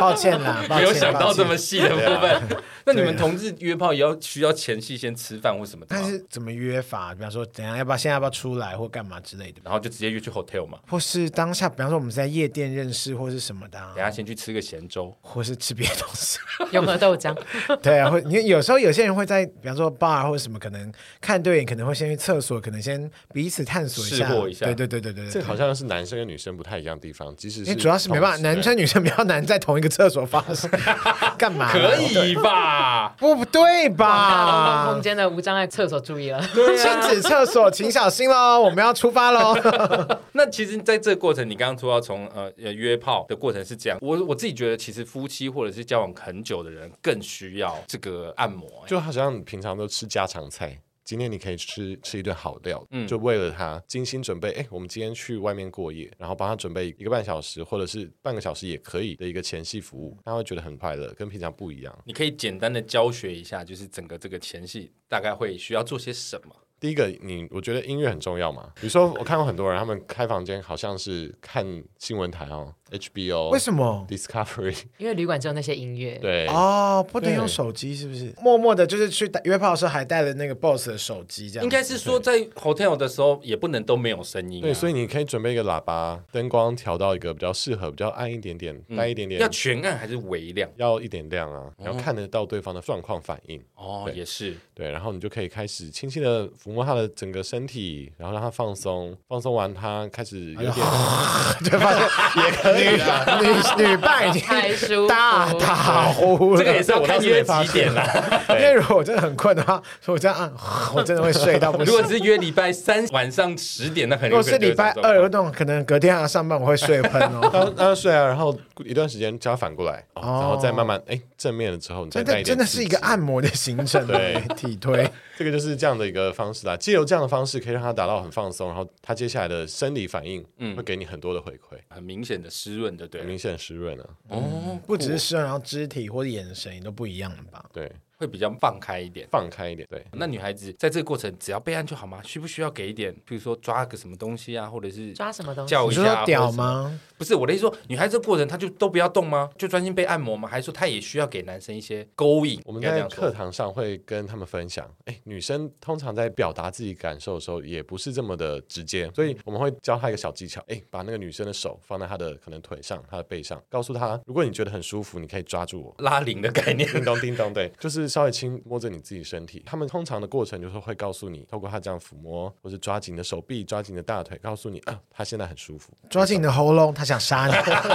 [0.00, 2.42] 抱歉啦，没有想到这么细的部分。
[2.84, 5.88] 那你们同志约炮也要需要前戏先吃饭或什么的？
[5.90, 7.14] 但是怎么约法？
[7.14, 7.76] 比方说怎样？
[7.76, 9.60] 要不要现在要不要出来或干嘛之类的？
[9.64, 10.78] 然后就直接约去 hotel 嘛？
[10.88, 13.78] 或是当下，比方说我们是在夜店认识或是什么的？
[13.94, 16.38] 等下先去吃个咸粥，或是吃别的东西。
[16.72, 17.36] 有没有豆浆，
[17.82, 30.70] 对啊，会你有时候有些人会在，比方说 bar 或者什么，可能看对眼，可能会先去厕所，可能先彼此探索一下，试过一下对对对对对，这好像是男生跟女生不太一样的地方，即使因为主要是没办法，男生女生比较难在同一个厕所发生，
[31.38, 31.72] 干嘛？
[31.72, 32.69] 可以吧？
[33.18, 34.90] 不 不对吧？
[34.92, 39.56] 空间的无障碍厕所注意了，亲子厕所请小心喽， 我们要出发喽。
[40.32, 50.78] 那其实在这个过程，你刚刚说要从呃约炮的过程是这样，我我自己觉得，其实夫妻或者是交往很久的人更需要这个按摩，就好像平常都吃家常菜，
[51.10, 54.52] 今天你可以吃吃一顿好料，嗯，就为了他精心准备。
[54.52, 61.98] 哎，我们今天去外面过夜，然后帮他准备一个半小时或者是半个小时也可以的一个前戏服务，他会觉得很快乐，跟平常不一样。
[62.04, 66.54] 你可以简单的教学一下，就是整个这个前戏大概会需要做些什么。
[66.78, 68.70] 第一个，你我觉得音乐很重要嘛。
[68.76, 71.66] 比如说，我看过很多人，他们开房间好像是看
[71.98, 72.72] 新闻台哦。
[72.90, 74.76] HBO 为什么 Discovery？
[74.98, 76.18] 因为旅馆只有那些音乐。
[76.20, 78.32] 对哦，不能用手机是不是？
[78.40, 81.64] 默默的，就是去约炮的时候还带了那个 Boss 的手机，这样。
[81.64, 84.60] 应该是说在 hotel 的时候也不能都没有声音。
[84.60, 89.40] 对，所以你可以准备一个喇叭，灯光调到一个比较适合、比较暗一点点、带一点点。
[89.40, 90.68] 要全暗还是微亮？
[90.76, 93.62] 要一点亮啊，然后看得到对方的状况反应。
[93.74, 94.56] 哦，也是。
[94.74, 100.74] 对，然后你就可以开始轻轻的抚摸他的整个身体，然后让他放松，放松完他开始有点，
[101.64, 103.40] 对发现也可以了。
[103.76, 108.02] 女伴已经大打呼了，这个也是我看约几点了。
[108.50, 110.52] 因为如果我真的很困的话，所以我这样按，
[110.94, 111.86] 我真的会睡到不行。
[111.86, 114.30] 如果是约礼拜三晚上十点，那肯定。
[114.30, 117.72] 如果是礼拜二，有种可能隔天还要上班，我会睡喷哦。
[117.76, 122.44] 那睡啊，然后一段时间叫他反过来，然后再慢慢哎正面了之后，你再带一点。
[122.44, 125.08] 真的是一个按摩的行程，对，体推。
[125.38, 137.68] 这个就是这样的一个方式啦，借由这样的方式可以让他达到很放松，然后他接下来的生理反应，嗯，会给你很多的回馈，很明显的湿润的，对，很明显湿润了，哦，不只是湿润，然后肢体或者眼神也都不一样了吧？
[137.72, 137.90] 对。
[138.20, 139.88] 会比较放开一点，放开一点。
[139.90, 142.20] 对，那女孩子在这个过程只要备案就好吗？
[142.22, 145.70] 需不需要给一点，比如说抓个什么东西啊，或者是抓什么东西？
[145.70, 147.00] 叫一下屌吗？
[147.16, 149.48] 不是我的意思说，女孩子过程她就都不要动吗？
[149.56, 150.46] 就专心被按摩吗？
[150.46, 152.60] 还是说她也需要给男生一些勾引？
[152.66, 169.62] 我们在课堂上会跟他们分享，哎，女生通常在表达自己感受的时候，也不是这么的直接，所以我们会教她一个小技巧，哎，把那个女生的手放在她的可能腿上、她的背上，告诉她，如果你觉得很舒服，你可以抓住我，拉铃的概念，叮咚叮咚，对，就是稍微轻摸着你自己身体。
[169.64, 177.54] 他们通常的过程就是会告诉你，透过他这样抚摸，或是抓紧你的手臂、抓紧你的大腿，告诉你啊，他现在很舒服，抓紧你的喉咙，他想杀你。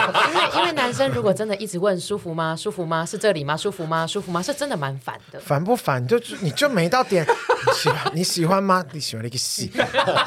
[0.57, 2.55] 因为男生如果真的一直问舒服吗？
[2.55, 3.05] 舒服吗？
[3.05, 3.57] 是这里吗？
[3.57, 4.07] 舒服吗？
[4.07, 4.41] 舒服吗？
[4.41, 5.39] 是真的蛮烦的。
[5.39, 6.05] 烦不烦？
[6.07, 8.85] 就你就没到点，你喜欢你喜欢吗？
[8.93, 9.69] 你喜欢那个戏？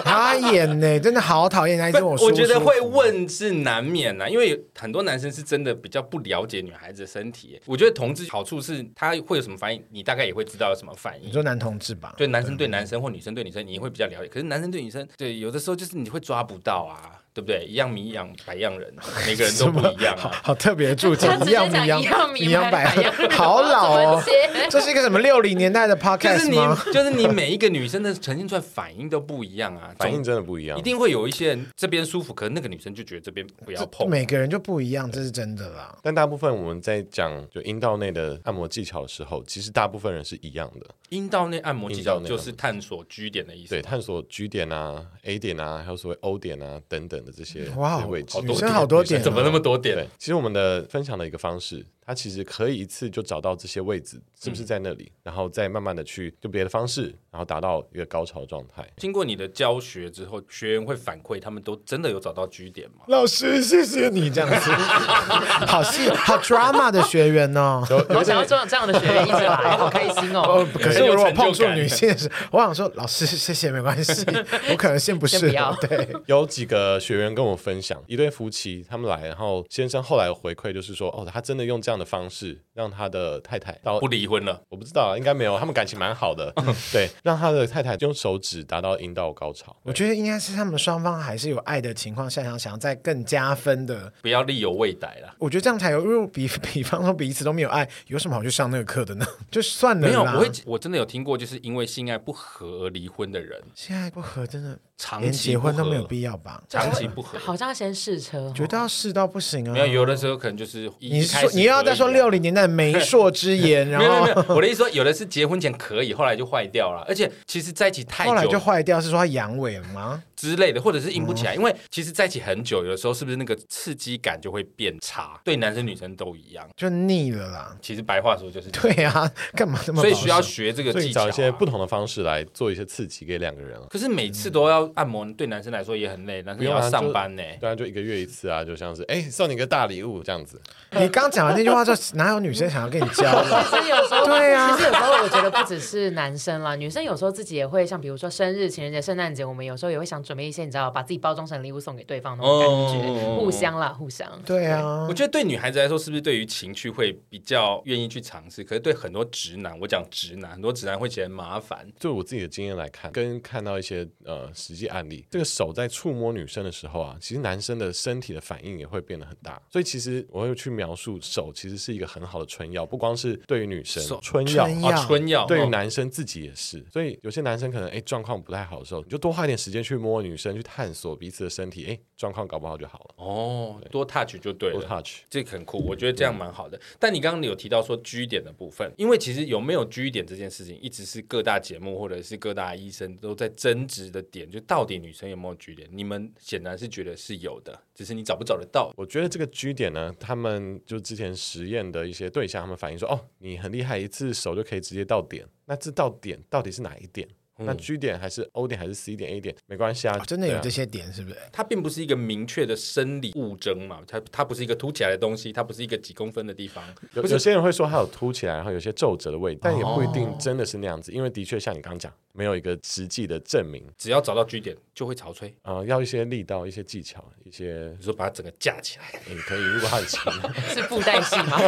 [0.05, 1.79] 他演呢，真的好讨厌。
[1.79, 7.61] 他一直我说，我觉得会问是难免呐，因为很多男生是真的比较不了解女孩子的身体。
[7.65, 11.29] 我觉得同志好处是他会有什么反应，你大概也会知道有什么反应。
[11.29, 12.15] 你说男同志吧？
[12.17, 14.29] 对，男生对男生或女生对女生，你会比较了解。
[14.29, 17.23] 可是男生对女生，对有的时候就是你会抓不到啊。
[17.33, 17.65] 对不对？
[17.67, 18.93] 一样米养百样人，
[19.27, 20.23] 每个人都不一样啊。
[20.23, 24.23] 好， 好特别的注解，一样米养米养百样，好老哦。
[24.71, 26.77] 这是一个什么六零年代的 podcast 吗？
[26.87, 30.77] 就是你，就是你每一个女生的呈现出来反应都不一样啊， 反应真的不一样。
[30.79, 34.09] 一定会有一些人这边舒服，可能那个女生就觉得这边不要碰。
[34.09, 35.97] 每个人就不一样，这是真的啦。
[36.03, 40.87] 但大部分我们在讲就阴道内的按摩技巧的时候，其实大部分人是一样的。
[41.11, 43.71] 阴道内按摩技巧就是探索 G 点的意思。
[43.71, 47.19] 对，探索 G 点啊、A 点啊，还有所谓 O 点啊等等。
[47.33, 50.07] 这些哇，位置女生好多点，怎么那么多点？
[50.19, 51.85] 其实我们的分享的一个方式。
[52.09, 58.83] 他其实可以一次就找到这些位置是不是在那里，嗯、然后再慢慢的去用别的方式，然后达到一个高潮状态。
[58.97, 63.05] 经过你的教学之后，学员会反馈，他们都真的有找到据点吗？
[63.09, 64.71] 老师，谢谢你这样子，
[65.69, 67.85] 好戏好 drama 的学员哦。
[68.09, 70.67] 我想要这样这样的学员一直来，好开心哦。
[70.73, 74.25] 可是如果碰触女性时，我想说，老师谢谢没关系，
[74.73, 75.39] 我可能先不是。
[75.83, 86.53] 对，有几个学员跟我分享，一对夫妻他们来，然后先生后来回馈就是说，哦，他真的用这样的方式让他的太太到不离婚了，我不知道，应该没有，他们感情蛮好的。
[86.93, 89.77] 对，让他的太太用手指达到阴道高潮。
[89.83, 95.35] 我觉得应该是他们双方还是有爱的情况下，想想要再更加分的，不要力有未逮了。
[95.39, 99.27] 我觉得这样才有，因为比比 方说彼此都没有爱，有什么好去上那个课的呢？
[99.51, 100.07] 就算了。
[100.07, 103.61] 没有，我会，我真的有听过，就是因为性爱不合而离婚的人。
[103.75, 104.79] 性爱不合真的。
[105.21, 106.61] 连结婚都没有必要吧？
[106.69, 109.73] 长期不合，好像要先试车，觉得要试到不行啊。
[109.73, 120.23] 没有，有的时候可能就是你说你要再说六零年代媒妁之言， 然后没有没有，我的意思说有的是结婚前可以，后来就坏掉了，而且其实在一起太久，后来就坏掉，是说他阳痿了吗？
[120.39, 125.41] 之类的，或者是硬不起来，因为其实在一起很久，有的时候是不是那个刺激感就会变差？
[125.45, 127.77] 对男生女生都一样，就腻了啦。
[127.81, 130.01] 其实白话说就是对啊，干嘛这么？
[130.01, 133.79] 所以需要学这个技巧，找一些不同的方式来做一些刺激给两个人。
[133.89, 135.69] 可是每次都要按摩，对男生。
[135.69, 137.43] 来说也很累，但是要上班呢。
[137.61, 140.59] 对啊，就一个月一次啊，就像是哎，送你个大礼物这样子。
[140.99, 143.31] 你刚讲完那句话，就哪有女生想要跟你交？
[143.69, 152.69] 其实有时候，对啊，其实有时候我觉得不只是男生啦，女生有时候自己也会像比如说生日、情人节、圣诞节，我们有时候也会想准备一些，你知道，把自己包装成礼物送给对方那种感
[153.01, 154.31] 觉，互相啦，互相。
[154.45, 158.63] 对啊，我觉得对女孩子来说，是不是对于情趣会比较愿意去尝试？
[158.63, 161.91] 可是对很多直男，我讲直男，很多直男会觉得麻烦。
[161.99, 169.59] 就我自己的经验来看，跟看到一些呃实际案例，这个手在触摸女生的时候啊，其实男生的身体的反应也会变得很大。
[169.71, 176.85] 所以其实我会去描述手其实是一个很好的春药，不光是对于女生，春药啊，春药对于男生自己也是。
[176.93, 183.15] 所以有些男生可能哎状况不太好的时候，你就多花一点时间去摸女生，去探索彼此的身体，哎状况搞不好就好了。
[183.17, 186.81] 哦，多 touch 就对了，多 touch 这个很酷，我觉得这样蛮好的。
[186.99, 195.89] 但你刚刚有提到说 G 点的部分，因为其实有没有 G 点这件事情，一直是各大节目或者是各大医生都在争执的点，就到底女生有没有 G 点？
[195.93, 198.93] 你们显然是觉得是有的，只是你找不找得到。
[198.97, 205.47] 我觉得这个 G 点呢，他们就之前实验的一些对象，他们反映说，哦，你很厉害，一次手就可以直接到点。
[205.67, 207.29] 那这到点到底是哪一点？
[207.59, 211.37] 那 G 点还是 O 点还是 C 点 A 点没关系啊，真的有这些点是不是？
[211.53, 216.85] 它并不是一个明确的生理物征嘛，它它不是一个凸起来的东西，它不是一个几公分的地方。
[217.15, 223.85] 有有些人会说它有凸起来，然后有些皱褶的位置，但也不一定真的是那样子，因为的确像你刚刚讲，没有一个实际的证明。
[223.97, 229.61] 只要找到 G 点就会潮吹啊，要一些力道、一些技巧、一些，你说把它整个架起来，你可以。
[229.61, 230.21] 如果它很轻，
[230.75, 231.59] 是布袋戏吗？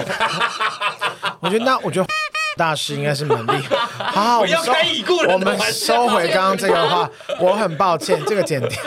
[1.40, 2.06] 我觉得那我觉得。
[2.56, 3.76] 大师应该是蛮厉害，
[4.10, 7.08] 好好，我们收，我们收回刚刚这个话，
[7.38, 8.78] 我很抱歉，这个剪掉。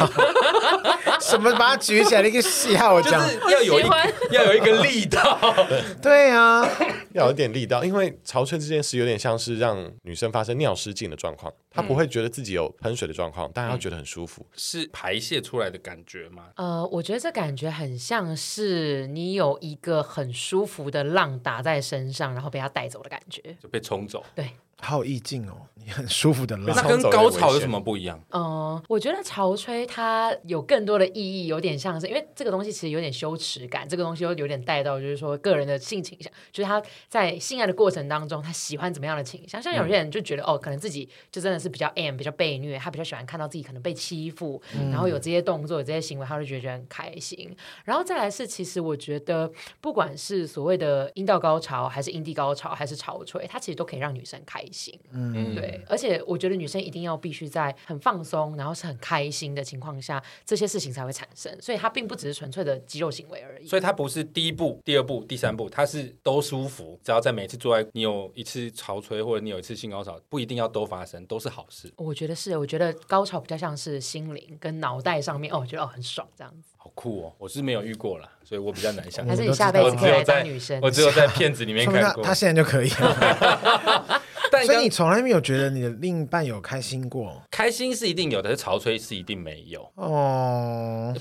[1.22, 2.94] 什么把它举起来的一个戏号？
[2.94, 3.84] 我讲要有一
[4.32, 5.40] 要有一个力道。
[6.02, 6.68] 对啊，
[7.14, 16.50] 要有一点力道，因为潮吹这件事有点像是让女生发生尿失禁的状况，她不会觉得自己有喷水的状况，但她觉得很舒服，是排泄出来的感觉吗？
[16.56, 24.24] 呃，我觉得这感觉很像是你有一个很舒服的浪打在身上，然后被它带走的感觉，就被冲走。
[24.36, 24.50] 对。
[24.80, 26.76] 好有意境哦，你很舒服的浪。
[26.76, 28.20] 那跟高潮有什么不一样？
[28.32, 39.62] 嗯，我觉得潮吹它有更多的意义，有点像是因为这个东西其实有点羞耻感，这个东西又有点带到就是说个人的性倾向，就是他在性爱的过程当中，他喜欢怎么样的倾向？
[39.62, 47.56] 像有些人就觉得、嗯、哦，可能自己就真的是比较 M，比较被虐，他比较喜欢看到自己可能被欺负，嗯、然后有这些动作、有这些行为，他就觉得很开心。
[47.86, 54.73] 然后再来是，其实我觉得不管是所谓的阴道高潮，还是阴蒂高潮，还是潮吹，它其实都可以让女生开心。
[55.12, 55.56] 嗯。
[55.56, 61.56] 对，而且我觉得女生一定要必须在很放松，然后是很开心的情况下，这些事情才会产生。
[61.62, 63.68] 所以它并不只是纯粹的肌肉行为而已。
[63.68, 67.00] 所以它不是第一步、第二步、第三步，它是都舒服。
[67.04, 71.92] 只要在每次做爱，你有一次潮吹或者你有一次性高潮，不一定要都发生，都是好事。
[71.98, 76.70] 我觉得是，我觉得高潮比较像是心灵跟脑袋上面哦，我觉得哦很爽这样子。
[76.78, 77.34] 好酷哦！
[77.38, 79.26] 我是没有遇过啦，所以我比较难想。
[79.26, 80.78] 还是你下辈子可以来当女生？
[80.82, 82.22] 我只有在片子里面看过。
[82.22, 82.90] 他现在就可以
[84.62, 84.66] 了。
[84.66, 87.42] 所以你从来没有觉得你的另一半有开心过？
[87.52, 91.14] 开心是一定有的，是潮吹是一定没有哦。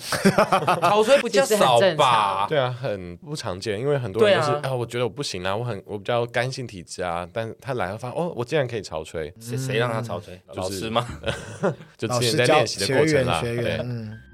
[0.81, 2.47] 潮吹不较少吧？
[2.49, 10.41] 对啊，很不常见，因为很多人都是啊，我觉得我不行啊，我很我比较干性体质啊，但他来了发现哦，我竟然可以潮吹，谁谁让他潮吹？
[10.55, 11.07] 老师吗？
[11.97, 13.81] 就之前在练习的过程啦，对。
[13.81, 14.32] 乌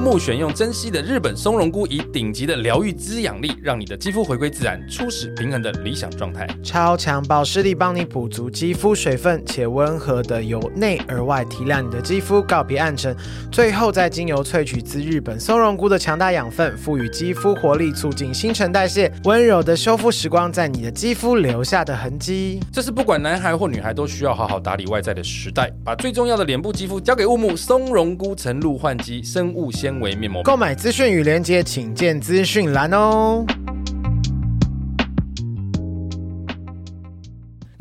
[0.00, 6.46] 木选用珍稀的日本松茸菇，以顶级的疗愈滋养力，让你的肌肤回归自然、初始平衡的理想状态。
[6.64, 13.14] 超强保湿力，帮你补足肌肤水分，且温和的由内而外提亮你的肌肤，告别暗沉。
[13.52, 22.58] 最后再精油萃取自日本松茸菇的强大养分，赋予肌肤活力，促进新陈代谢，温柔的修复时光在你的肌肤留下的痕迹。
[22.72, 33.44] 这是不管男孩或女孩都需要好好打理外在的时代，把最重要的脸部肌肤交给雾木松茸菇晨露焕肌生物纤维面膜，购买资讯与链接请见资讯栏哦。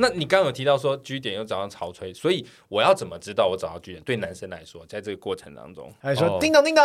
[0.01, 4.03] 那你刚刚有提到说 G 点又找到潮吹，所以我要怎么知道我找到 G 点？
[4.03, 6.83] 对男生来说，在这个过程当中，还说叮咚叮咚，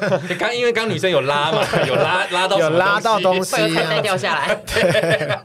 [0.38, 4.54] 刚因为刚女生有拉嘛， 有拉拉到有拉到东西，会再掉下来。
[4.68, 5.38] 对，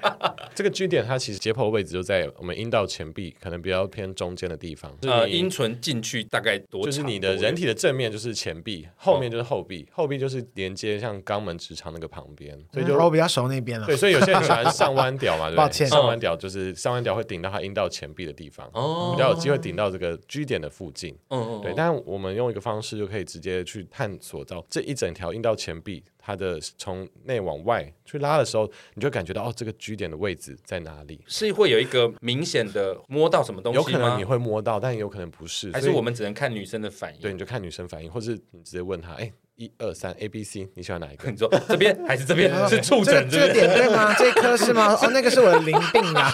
[0.54, 4.94] 这个 G 点它其实解剖位置就在我们阴道前壁，可能比较偏中间的地方。
[5.04, 6.92] 呃，阴唇进去大概多长？
[6.92, 13.88] 就是你的人体的正面就是前壁，后面就是后壁，后壁就是连接像肛门直肠那个旁边，所以就我比较熟那边了。
[13.88, 15.58] 对，所以有些人喜欢上弯屌嘛，对不对？
[15.58, 16.97] 抱歉，上弯屌就是上。
[16.98, 21.74] 弯角会顶到它阴道前壁的地方，哦，比较有机会顶到这个 G 点的附近，嗯，对。
[21.76, 31.22] 但我们用一个方式就可以直接去探索到这一整条阴道前壁，它的从内往外去拉的时候，你就感觉到哦，这个 G 点的位置在哪里？
[31.28, 33.86] 是会有一个明显的摸到什么东西吗？
[33.86, 37.22] 有可能你会摸到，但有可能不是，还是我们只能看女生的反应？
[37.22, 39.32] 对，你就看女生反应，或是你直接问她，哎。
[39.58, 41.30] 一二三，A B C，你喜欢哪一个？
[41.32, 42.52] 你说这边 还是这边？
[42.70, 44.14] 是触诊这个点对吗？
[44.18, 44.94] 这一颗是吗？
[45.02, 46.32] 哦，那个是我的淋病啊。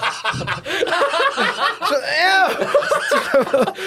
[1.88, 2.50] 说哎呀，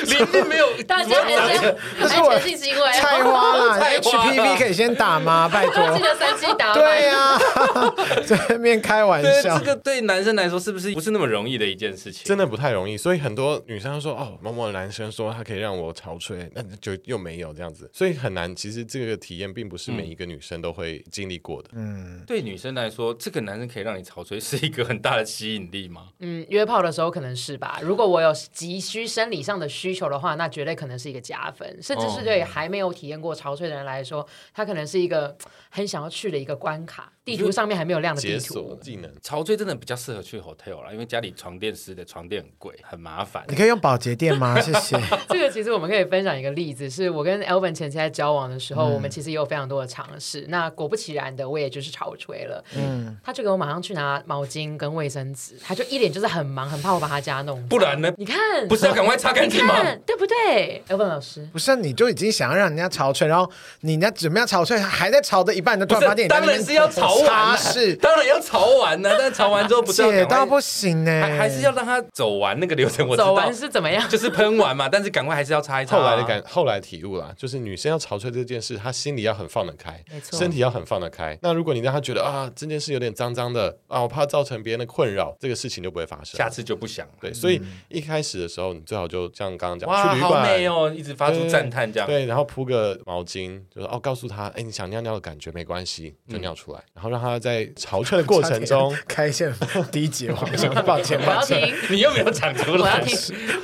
[0.06, 2.90] 淋病没有，大家还是还是我性行为。
[3.06, 5.48] 菜花啦，HPV 可以先打吗？
[5.52, 6.72] 拜托，记得三七打。
[6.72, 7.38] 对呀，
[8.48, 9.58] 在面开玩笑。
[9.58, 12.24] 这个对男生来说是不是不是那么容易的一件事情？
[12.24, 18.54] 真的不太容易，所以很多女生说哦，某某男生说他可以让我潮吹，那就又没有这样子，所以很难。
[18.54, 19.16] 其实这个。
[19.26, 21.70] 体验并不是每一个女生都会经历过的。
[21.72, 26.08] 嗯，对女生来说，这个男生可以让你潮吹，是一个很大的吸引力吗？
[26.20, 27.80] 嗯，约炮的时候可能是吧。
[27.82, 31.66] 如果我有急需生理上的需求的话，那绝对可能是一个加分。
[31.82, 35.36] 甚至是对还没有体验过潮吹的人来说，他可能是一个
[35.70, 37.12] 很想要去的一个关卡。
[37.26, 38.78] 地图上面还没有亮的地图。
[38.80, 43.44] 技能潮吹真的比较适合去 hotel 啦，因为家里床垫湿的床垫很贵，很麻烦。
[43.48, 44.58] 你可以用保洁垫吗？
[44.62, 44.96] 谢谢。
[45.28, 50.46] 这个其实我们可以分享一个例子，是我跟 Elvin 前期在交往的时候，嗯、我们其实也有非常多的尝试。
[50.48, 52.64] 那果不其然的，我也就是潮吹了。
[52.76, 57.60] 嗯，他就给我马上去拿毛巾跟卫生纸，他就一脸就是很忙，很怕我把他家弄。
[57.66, 58.14] 不然呢？
[58.18, 59.74] 你看，不是要赶快擦干净吗？
[60.06, 69.10] 对不对？Elvin 老师，不是，你就已经想要让人家潮吹，然后你人家准备要潮吹，还在潮的一半，你就突然发现，当然是要潮完，是当然要潮完呢。
[69.18, 73.06] 但潮完之后不是要解到不行呢，还是要让他走完那个流程。
[73.06, 74.06] 我走完是怎么样？
[74.10, 75.96] 就是喷完嘛，但是赶快还是要擦一擦。
[75.96, 81.38] 后来的感，后来体悟啦，就是女生要潮吹这件事，她心里要很放得开，没错，身体要很放得开。
[81.42, 87.06] 那如果你让她觉得啊，这件事有点脏脏的啊，我怕造成别人的困扰，这个事情就不会发生，下次就不想。
[87.20, 92.06] 对，所以一开始的时候，你最好就像刚刚讲，哇，好美哦，一直发出赞叹这样。
[92.08, 96.82] 对，然后铺个毛巾，就是哦，告诉他，哎，你想尿尿的感觉没关系，就尿出来。
[96.94, 99.52] 然后让他在潮吹的过程中开线
[99.90, 103.04] 第一节， 我想抱歉抱歉，你又没有讲出来。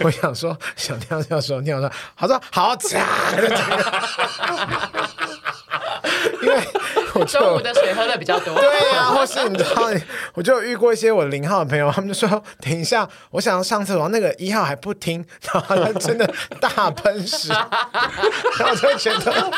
[0.00, 3.06] 我想说想尿尿的时候尿尿，他说好假，
[6.42, 6.56] 因为。
[7.26, 9.82] 中午的水喝的比较多，对呀、啊，或是你知道，
[10.34, 16.28] 我就遇过一些我零号的朋友，他们就说等一下，我想要上厕所，那个一号还不听，然后他真的
[16.60, 19.50] 大喷屎， 然后我就觉得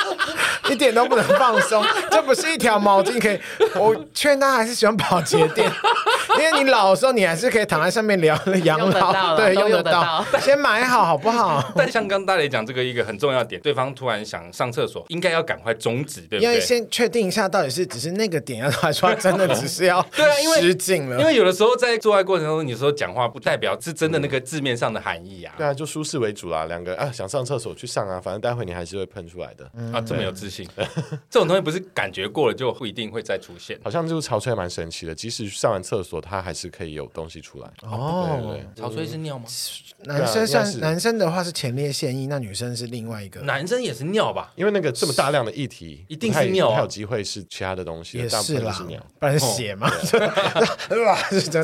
[0.68, 3.38] 一点都不能放松，这不是一条毛巾可以，
[3.78, 5.70] 我劝他还是喜欢保洁垫，
[6.38, 11.72] 因为你老的时候你还是可以躺在上面聊养老，对，用得到，先买好好不好？
[11.76, 16.40] 但像刚大雷讲这个一个很重要点，对方突然想上厕所，应该要赶快终止，对不对？
[16.42, 17.43] 因为先确定一下。
[17.48, 20.40] 到底是只是那个点，还是说真的只是要对啊？
[20.40, 25.54] 因为失敬了，因为有的时候在做爱过程中，你说讲话不代表是真的那个字面上的含义啊。
[25.56, 26.64] 对啊，就舒适为主啦。
[26.66, 29.64] 两个啊，想上厕所去上啊，反正待会你还是会喷出来的。
[29.92, 30.68] 啊，这么有自信，
[31.30, 33.78] 这种东西不是感觉过了就不一定会再出现。
[33.82, 37.70] 好像就是潮吹蛮神奇的，即使上完厕所，它还是可以有东西出来。
[37.82, 39.44] 哦，对对，潮吹是尿吗？
[40.04, 43.40] 男生算男生的话是前列腺液，那女生是另外一个。
[43.40, 44.52] 男生也是尿吧？
[44.56, 48.18] 因为那个这么大量的液体，一定是尿，还有机会是其他的东西。
[48.18, 48.74] 也是啦，
[49.18, 49.90] 不然血嘛，
[50.88, 51.18] 对吧？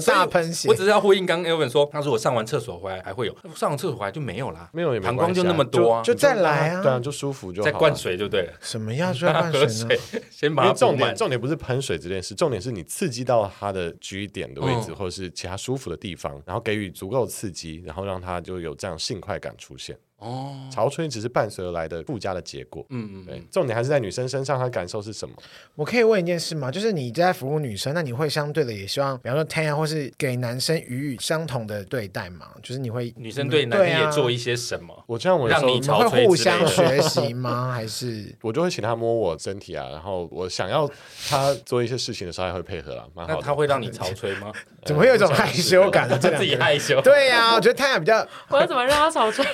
[0.06, 0.68] 大喷血。
[0.68, 7.64] 我只是要呼应刚刚 Elvin 说，他说我上完厕所回来还会有，上完厕所回来就没有啦，没有也没关系，膀胱就那么多，就再来啊，对啊，就舒服就好。
[7.64, 8.52] 再灌水就对了。
[8.60, 9.14] 什么样？
[9.20, 9.94] 要灌水呢？
[10.30, 19.96] 先把重点重点不是喷水这件事，重点是你刺激到它的居点的位置，或者是其他舒服的地方，然后给予足够刺激，然后让它就有这样性快感出现。
[20.20, 22.84] 哦，潮吹只是伴随而来的附加的结果。
[22.90, 25.34] 嗯嗯，对，重点还是在女生身上，她感受是什么？
[25.74, 26.70] 我可以问一件事吗？
[26.70, 32.46] 就是你在服务女生，那你会相对的也希望，比方说 Tanya 或是给男生予以相同的对待吗？
[32.62, 35.04] 就是你会女生对男生也做一些什么？
[35.06, 37.72] 我这样我让你潮吹会互相学习吗？
[37.74, 40.88] 还是我就会请他摸我身体啊，然后我想要
[41.28, 43.06] 他做一些事情的时候，他会配合啊。
[43.16, 44.52] 那他会让你潮吹吗？
[44.84, 46.18] 怎么会有一种害羞感呢？
[46.18, 47.00] 自己害羞？
[47.02, 48.26] 对呀，我觉得 Tanya 比较。
[48.48, 49.44] 我要怎么让他潮吹？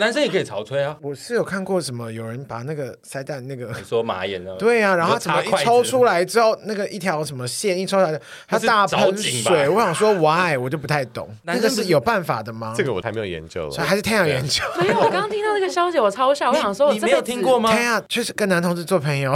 [0.00, 0.96] 男生也可以潮吹啊。
[1.02, 9.68] 我是有看过什么有人把那个塞蛋那个你说马眼的对啊，然后怎么一抽出来之后，那个一条什么线一抽出来，他大喷水。
[9.68, 12.72] 我想说 why，我就不太懂， 那个是有办法的吗？
[12.74, 14.64] 这个我还没有研究，所以还是太阳研究。
[14.80, 17.70] 没有我刚刚听到这个消息，我超笑，我想说你没有听过吗？
[17.70, 19.32] 太阳确实跟男同志做朋友，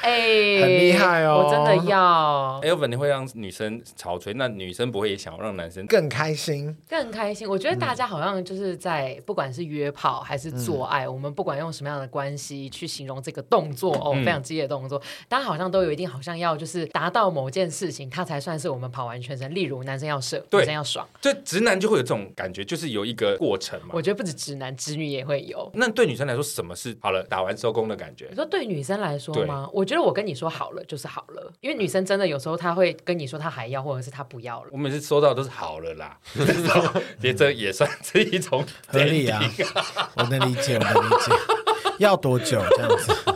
[0.00, 2.58] 哎， 很厉害哦，我真的要。
[2.62, 6.74] Elvin，你会让女生潮吹，那女生不会也想要让男生更开心？
[6.88, 7.46] 更开心。
[7.46, 11.34] 我觉得大家好像就是在不管是约炮还是做爱，我们。
[11.34, 19.52] 不管用什么样的关系去形容这个动作哦，非常激烈的动作，大家好像都有一定好像要就是达到某件事情，它才算是我们跑完全程。
[19.52, 23.88] 例如男生要射，女生要爽，就直男就会有这种感觉，就是有一个过程嘛。
[23.92, 25.68] 我觉得不止直男，直女也会有。
[25.74, 28.28] 那对女生来说，什么是好了打完收工的感觉？
[28.30, 29.68] 你说对女生来说吗？
[29.72, 34.70] 我觉得我跟你说好了就是好了，因为女生真的有时候她会跟你说她还要，或者是她不要了。
[34.70, 36.16] 我每次收到都是好了啦，
[37.20, 39.42] 别这也算是一种合理啊，
[40.14, 41.32] 我能理解，我能理解。
[41.98, 43.33] 要多久这样子？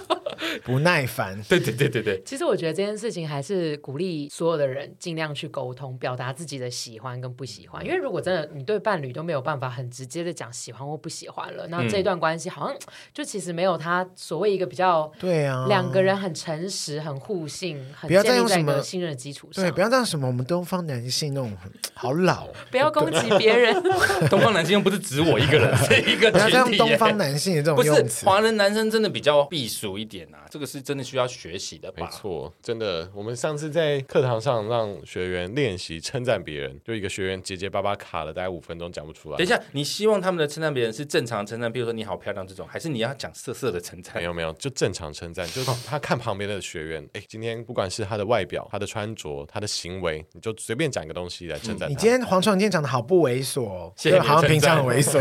[0.64, 2.22] 不耐烦，对对对对对。
[2.24, 7.84] 其实我觉得这件事情还是鼓励所有的人尽量去沟通，表达自己的喜欢跟不喜欢。
[7.84, 12.76] 因为如果真的你对伴侣都没有办法很直接的讲喜欢或不喜欢了，那这段关系好像
[13.12, 19.64] 就其实没有他所谓一个比较对啊，两个人很诚实、很互信、很建立在一个信任的基础上。
[19.64, 21.56] 对，不要这样什么我们东方男性那种
[21.94, 23.74] 好老，不要攻击别人。
[24.28, 26.32] 东方男性又不是指我一个人， 是一个群体。
[26.32, 30.47] 不要这样东方男性的这种用词，不是华人男生真的比较避俗一点啊。
[30.50, 32.06] 这个是真的需要学习的吧？
[32.06, 33.08] 没错，真的。
[33.14, 39.36] 我们上次在课堂上让学员练习称赞别人，就一个学员结结巴巴卡了大概五分钟讲不出来。
[39.36, 44.14] 等一下，你希望他们的称赞别人是正常称赞，比如说你好漂亮这种，还是你要讲色色的称赞？
[44.16, 51.88] 没有没有，就正常称赞，就是 他看旁边的学员，哎，今天不管是他的外表、他的穿着、他的行为，你就随便讲一个东西来称赞他。
[51.88, 55.18] 你今天黄创，你今天讲的好不猥琐，谢谢，好像平常很猥琐。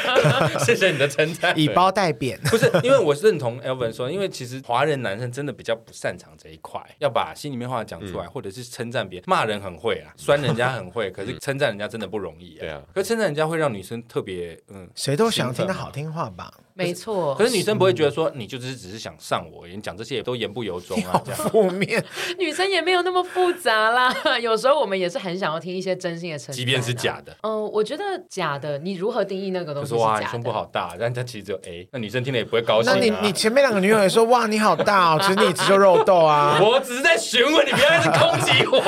[0.64, 2.38] 谢谢你的称赞，以褒代贬。
[2.44, 4.59] 不是，因为我认同 Elvin 说，因为其实。
[4.60, 12.54] 实华人男生真的比较不擅长这一块，要把心里面话讲出来，或者是称赞别人，骂人很会啊，酸人家很会，可是称赞人家真的不容易。
[12.58, 16.52] 对啊，可是称赞人家会让女生特别嗯，谁都想听的好听话吧。
[16.84, 22.02] 没错，可是女生不会觉得说你就只是只是想上我，你讲这些也都言不由衷啊，这样负面。
[22.38, 27.36] 女生也没有那么复杂啦， 有时候我们也是很想要听一些真心的称赞，即便是假的。
[27.42, 29.90] 嗯，我觉得假的，你如何定义那个东西？
[29.90, 32.92] 说哇，你胸部好大，但它其实只有 A，那女生听了也不会高兴。
[32.92, 36.58] 那你你前面两个女友也说哇你好大哦， 其实你只有肉豆啊。
[36.60, 38.80] 我只是在询问你，不要一直攻击我。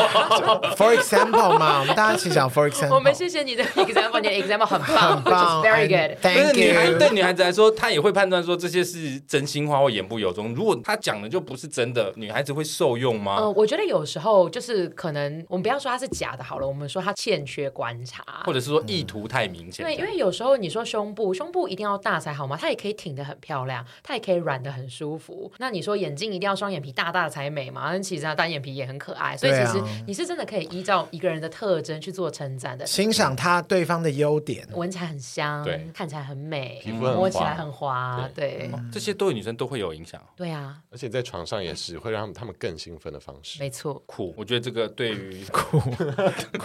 [0.76, 2.94] For example 嘛，我们大家一起讲 For example。
[2.94, 6.18] 我们谢谢你的 example，你的 example 很棒，很棒，very good。
[6.20, 6.62] Thank you。
[6.62, 8.56] 女孩对女孩子来说，她也会判断说。
[8.62, 10.54] 这些是真心话或言不由衷。
[10.54, 13.38] 如果他讲的就不是真的，女孩子会受用吗？
[13.40, 19.84] 嗯、呃，我觉得有时候就是可能，我们不要说他是假的好了，我们说他欠缺观察，或者是说意图太明显。
[19.84, 22.56] 对，因为有时候你说胸部，胸部一定要大才好吗？
[22.56, 25.50] 它也可以挺得很漂亮，它也可以软得很舒服。
[25.58, 27.90] 那你说眼睛一定要双眼皮大大才美吗？
[27.92, 29.36] 那其实他单眼皮也很可爱。
[29.36, 39.32] 所以其实你是真的可以依照一个人的特征去做称赞的，欣赏他对方的优点，闻起来很香，对，看起来很美，皮肤很滑，摸起来很滑，对，这些都。
[39.32, 43.58] 女生都会有影响，对啊，而且在床上也是会让他们更兴奋的方式。
[43.60, 45.80] 没错，酷，我觉得这个对于 酷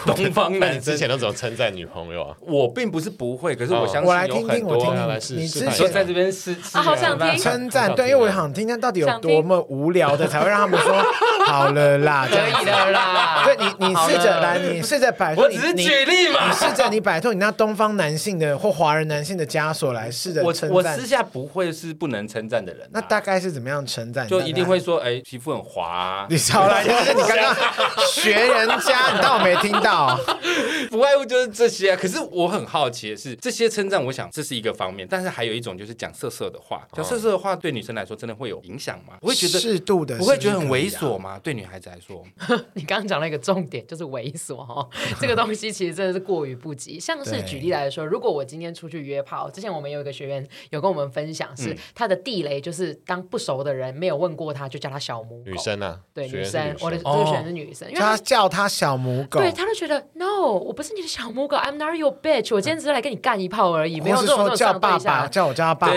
[0.04, 2.36] 东方男 之前都怎么称赞女朋友啊？
[2.42, 4.94] 我并不是不会，可是我相信有很多。
[5.30, 7.38] 你之前在这边是啊，好想听。
[7.38, 10.92] 称赞，对，因为我想听听到底有多么无聊的才会让他们说
[11.46, 13.44] 好了啦， 可以的啦。
[13.46, 20.70] 对，你你试着来，你试着摆脱，我只是举例嘛，你试着你摆脱你那东方男性的或华人男性的枷锁来试着称赞。
[20.70, 23.38] 我私下不会是不能称赞的人，那大概。
[23.38, 24.26] 是怎么样称赞？
[24.26, 26.26] 就一定会说，哎，皮肤很滑啊。
[26.28, 27.54] 你少来， 就是你刚刚
[28.12, 30.18] 学人家，你当我没听到。
[30.90, 31.96] 不外乎就是这些啊。
[31.96, 36.84] 可是我很好奇的是，这些称赞，我想这是一个方面，但是还有一种就是讲色色的话。
[36.92, 39.14] 讲色色的话对女生来说真的会有影响吗？
[39.20, 41.38] 不会觉得适度的，不会觉得很猥琐吗？
[41.40, 42.24] 对女孩子来说，
[42.74, 44.84] 你刚刚讲了一个重点，就是猥琐哈。
[45.20, 46.98] 这个东西其实真的是过于不及。
[46.98, 53.18] 像是举例来说，如果我今天出去约炮，之前我们有一个学员有跟我们分享，是他的地雷就是当。
[53.30, 55.50] 不熟的人没有问过他，就叫他小母狗。
[55.50, 65.94] 女生啊，对，女生，我的这个选的是女生，因为他叫他小母狗，对，他就觉得 No，我不是你的小母狗，I'm not your bitch，我今天只是来跟你干一炮而已，没有这种叫爸爸，叫我叫他爸爸，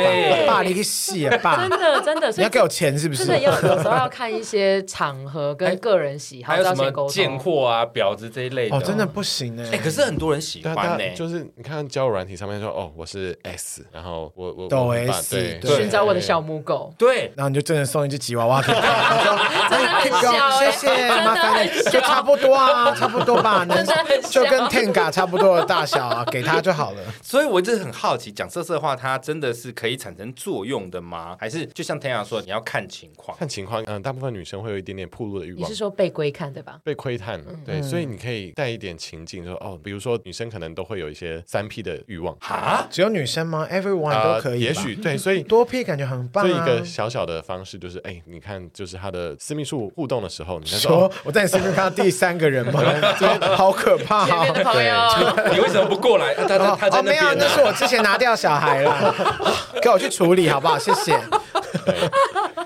[0.47, 3.25] 爸你个戏啊爸，真的真的，你要给我钱是不是？
[3.25, 18.01] 真的要有时候要看一些场合跟个人喜好，还有什么贱货啊、婊子这一类的，哦，真的不行哎，哎，可是很多人喜欢呢，就是你看交友软体上面说哦，我是 S，然后我我抖 S，寻找我的小母狗，对，然后你就真的送。
[18.01, 18.79] 一只吉娃娃给他
[19.69, 23.85] 真的很小，谢谢，麻烦你，就差不多啊，差不多吧， 能
[24.27, 26.97] 就跟 Tenga 差不多的大小啊，给他就好了。
[27.21, 31.37] 所以我一直很好奇，讲色色话，它真的是可以产生作用的吗？
[31.39, 33.37] 还是就像 Tenga 说，你要看情况？
[33.37, 35.61] 看情况，嗯，大部分女生会有一点点暴露的欲望。
[35.61, 36.79] 你是说被窥看对吧？
[36.83, 46.47] 被窥探，对，所以你可以带一点情境，说哦，比如说女生可能都会有一些三 P 的欲望哈，只有女生吗？Everyone 都可以，也许对，所以多 P 感觉很棒。
[46.47, 48.61] 所以一个小小的方式就是，哎，你看。
[48.73, 52.81] 就是他的私密处互动的时候，你说，说我在你身边看到第三个人吗？
[53.55, 54.25] 好可怕！
[54.25, 56.33] 前面的朋友，你为什么不过来？
[56.33, 57.23] 他他他在那边。
[57.23, 59.15] 哦，没有，那是我之前拿掉小孩了，
[59.81, 60.77] 给我去处理好不好？
[60.79, 61.19] 谢谢。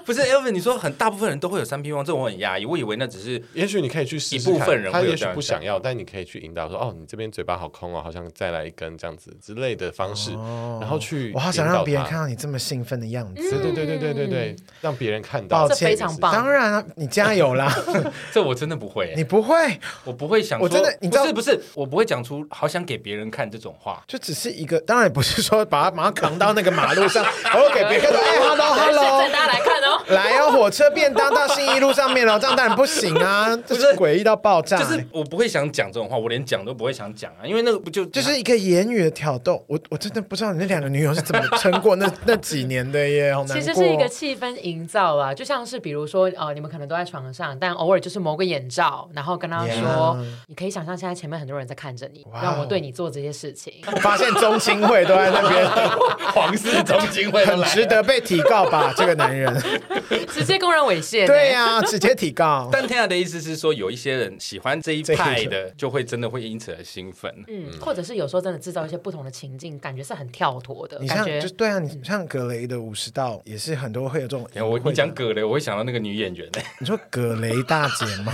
[0.05, 2.65] 不是 Elvin，你说很大部分人都会有三 P 欲望，这我很压抑。
[2.65, 4.35] 我以为那只是，也许你可以去试。
[4.35, 10.31] 一部分人他也许不想要，但你可以去引导说，哦，你这边嘴巴好空哦，好像再来一根这样子之类的方式，
[10.79, 11.31] 然后去。
[11.33, 13.49] 我好想让别人看到你这么兴奋的样子。
[13.49, 15.67] 对对对对对对对，让别人看到。
[15.67, 16.33] 抱歉，非常棒。
[16.33, 17.71] 当然啊，你加油啦。
[18.33, 20.59] 这我真的不会，你不会，我不会想。
[20.59, 24.03] 我真的，你知道不是不是，我不会讲出好想给别人看这种话。
[24.07, 28.13] 就只是一个，当然也不是说把他马上扛到那个马路上， 然后给别人看。
[28.13, 30.69] 哎，hello hello，大家来看哦，来哦，火。
[30.75, 33.55] 车便当到信义路上面了，这样当然不行啊！
[33.65, 34.75] 这是诡异到爆炸。
[34.77, 39.63] 就是我不会想讲这种话，我连讲都不会想讲啊，因为那个不就就是一个言语的挑逗。
[39.67, 43.55] 我我真的不知道你那两个女友是怎么撑过那 那几年的耶，好难过。
[43.55, 50.25] 其实是一个气氛营造啊，就像是比如说呃，你们可能都在床上，但偶尔就是某个眼罩，然后跟他说，Yeah.
[50.47, 52.43] 你可以想象现在前面很多人在看着你，Wow.
[52.43, 53.73] 让我对你做这些事情。
[53.85, 55.69] 我发现中青会都在那边，
[56.33, 58.93] 皇室中青会很值得被提告吧？
[58.97, 59.55] 这个男人
[60.31, 61.25] 直接公然猥亵。
[61.25, 62.69] 对呀、啊，直接提告。
[62.73, 67.33] 但天雅的意思是说，有一些人喜欢这一派的，就会真的会因此而兴奋。
[67.47, 70.97] 嗯，或者是有时候真的制造一些不同的情境，感觉是很跳脱的。
[70.99, 74.47] 你像感觉就对啊，你像葛雷的五十道也是很多会有这种。
[74.61, 76.49] 我你讲葛雷，我会想到那个女演员。
[76.79, 78.33] 你说葛雷大姐吗？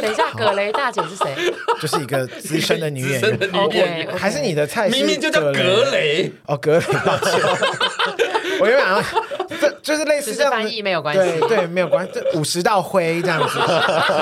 [0.00, 1.54] 等一下，葛雷大姐是谁？
[1.80, 3.38] 就是一个资深的女演员。
[3.50, 4.16] Okay, okay.
[4.16, 4.90] 还是你的菜？
[4.90, 6.30] 明明就叫葛雷。
[6.44, 7.30] 哦，葛雷大姐。
[8.60, 9.65] 我原本。
[9.86, 13.60] 就是类似这样翻译没有关系，对对，没有关系，这五十道灰这样子。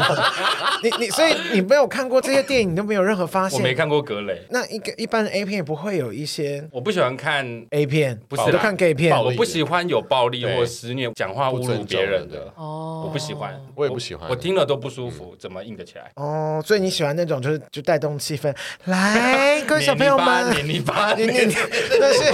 [0.84, 3.58] 你你所以你没有看过这些电影，你都没有任何发现。
[3.58, 4.42] 我没看过格雷。
[4.50, 9.16] 那一个一般的 A 片也不会有一些，我不喜欢看 A 片，不是都看 gay 片。
[9.18, 12.52] 我不喜欢有暴力或施虐、讲话侮辱别人的。
[12.56, 16.10] 哦，我不喜欢，我也不喜欢，我听了都不舒服，怎么硬得起来？
[16.16, 18.54] 哦，所以你喜欢那种就是就带动气氛，
[18.84, 21.48] 来，各位小朋友们，黏你爸，黏黏，
[21.98, 22.30] 那是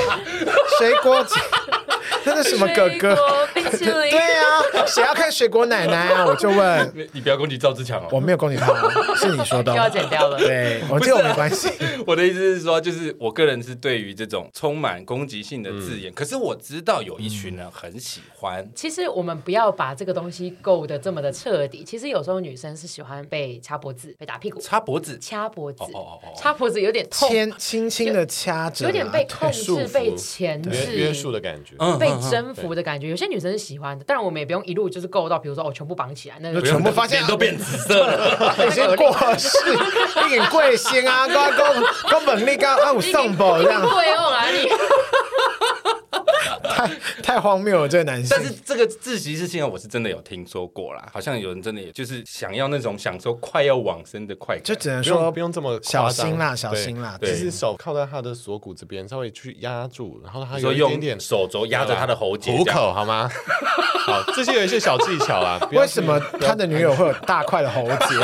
[0.78, 1.24] 水果。
[2.34, 3.16] 那是什么哥哥？
[3.54, 6.26] 对啊，谁要看水果奶奶啊？
[6.26, 8.08] 我就问你，你不要攻击赵志强哦。
[8.10, 8.66] 我没有攻击他，
[9.16, 9.74] 是你说的。
[9.80, 10.38] 要剪掉了。
[10.38, 11.68] 对，我这个没关系。
[12.06, 18.68] 我的意思是说，就是我个人是对于这种充满攻击性的字眼，可是我知道有一群人很喜欢。
[18.74, 21.82] 其实我们不要把这个东西构得这么的彻底。
[21.84, 25.82] 其实有时候女生是喜欢被掐脖子、被打屁股、掐脖子、掐脖子、
[26.36, 32.10] 掐脖子有点痛，轻轻轻的掐着，有点被控制、被钳制、约束的感觉，被。
[32.28, 39.56] 征服的感觉，有些女生是喜欢的，当然我们也不用一路就是够到，比如说哦，全部绑起来，那就全部发现都变紫色了， 已经过世，
[40.26, 41.72] 一点贵姓啊，高高
[42.10, 44.68] 高本利高啊，我送宝这样，贵哦哪里？
[46.86, 46.90] 太
[47.34, 48.28] 太荒谬了，这个男生。
[48.30, 57.18] 但是这个自习室现在我是真的有听说过啦，好像有人真的也就是想要那种享受快要往生的快感，就只能说不用这么小心啦，小心啦。
[57.20, 63.30] 就是手靠在他的锁骨这边，稍微去压住，然后他有一点点手肘压着他的喉结、虎口，好吗？
[64.06, 65.58] 好，这些有一些小技巧啦。
[65.72, 68.16] 为什么他的女友会有大块的喉结？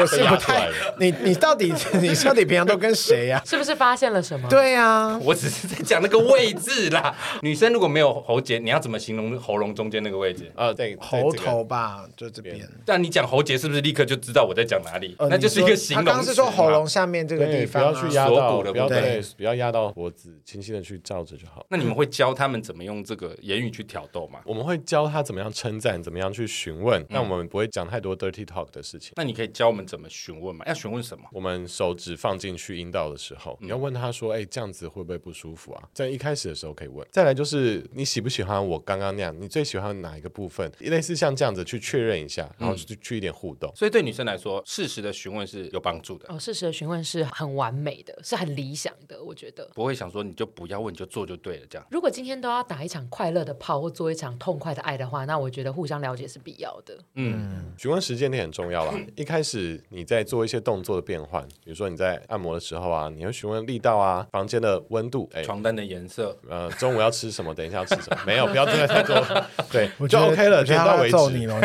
[0.00, 3.40] 我是不太，你你到底你到底平常都跟谁呀？
[3.44, 4.48] 是不是发现了什么？
[4.48, 7.14] 对呀，我只是在讲那个位置啦。
[7.42, 10.50] 女生如果没有喉结，你要怎么形容喉咙中间那个位置？
[10.54, 12.58] 啊，对，喉头吧，就这边。
[12.84, 15.16] 但你讲喉结是不是立刻就知道我在讲哪里？
[15.18, 16.04] 那就是一个形容。
[16.04, 21.64] 他刚刚是说喉咙下面这个地方，不要去压到，不要对，不要压到脖子，轻轻的去照着就好。
[21.68, 24.40] 那你们会教他们怎么用这个言语去挑逗吗？
[24.44, 27.04] 我们会教他怎么样称赞，怎么样去询问。
[27.08, 29.12] 那我们不会讲太多 dirty talk 的事情。
[29.16, 30.64] 那你可以教我们怎么询问吗？
[30.66, 31.24] 要询问什么？
[31.32, 37.06] 我们手指放进去阴道的时候，你要问他说：“哎，这样子会不会不舒服啊？”在一开始的时候可以问。
[37.10, 39.34] 再来就是你喜不喜欢我刚刚那样？
[39.40, 40.70] 你最喜欢哪一个部分？
[40.80, 43.72] 类似像这样子去确认一下，然后去去一点互动。
[43.74, 46.26] 所以对女生来说，适时的询问是有帮助的。
[46.28, 49.22] 哦，适时的询问是很完美的，是很理想的。
[49.22, 51.66] 我觉得不会想说你就不要问，你就做就对了。
[51.68, 56.98] 这样，如果今天都要打一场快乐的炮，或做一场痛快的爱的话，那我觉得互相了解是必要的。
[57.14, 58.94] 嗯，询问时间点很重要啦。
[59.16, 67.54] 一开始你在做一些动作的变换，比如说你在按摩的时候啊，你会询问力道啊，房间的温度，哎，床单的颜色，呃，中午要吃什么？
[67.54, 68.18] 等一下要吃什么？
[68.26, 69.24] 没有，不要真的太多。
[69.70, 71.12] 对，我就 OK 了，点到为止。
[71.12, 71.58] 揍你了，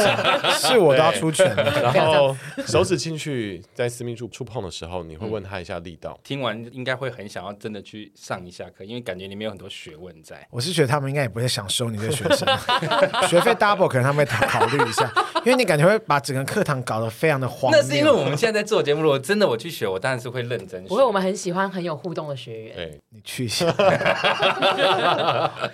[0.58, 1.54] 是我都要出拳。
[1.56, 6.18] 然后手指进去在私密处触碰的时候，你会问他一下力道。
[6.22, 10.46] 听完应该会很想要真的去上一下课，因为感觉里面有很多学问在。
[10.50, 12.46] 我是觉得他们应该也不会想收你这个学生，
[13.28, 15.10] 学费 double 可能他们会考虑一下，
[15.44, 17.70] 因为你感觉会把整个课堂搞得非常的荒。
[17.72, 20.88] 那是因为我们现在在做节目，如果真的我去学，我当然是会认真学。
[20.88, 22.76] 不会，我们很喜欢很有互动的学员。
[22.76, 23.66] 对，你去一下。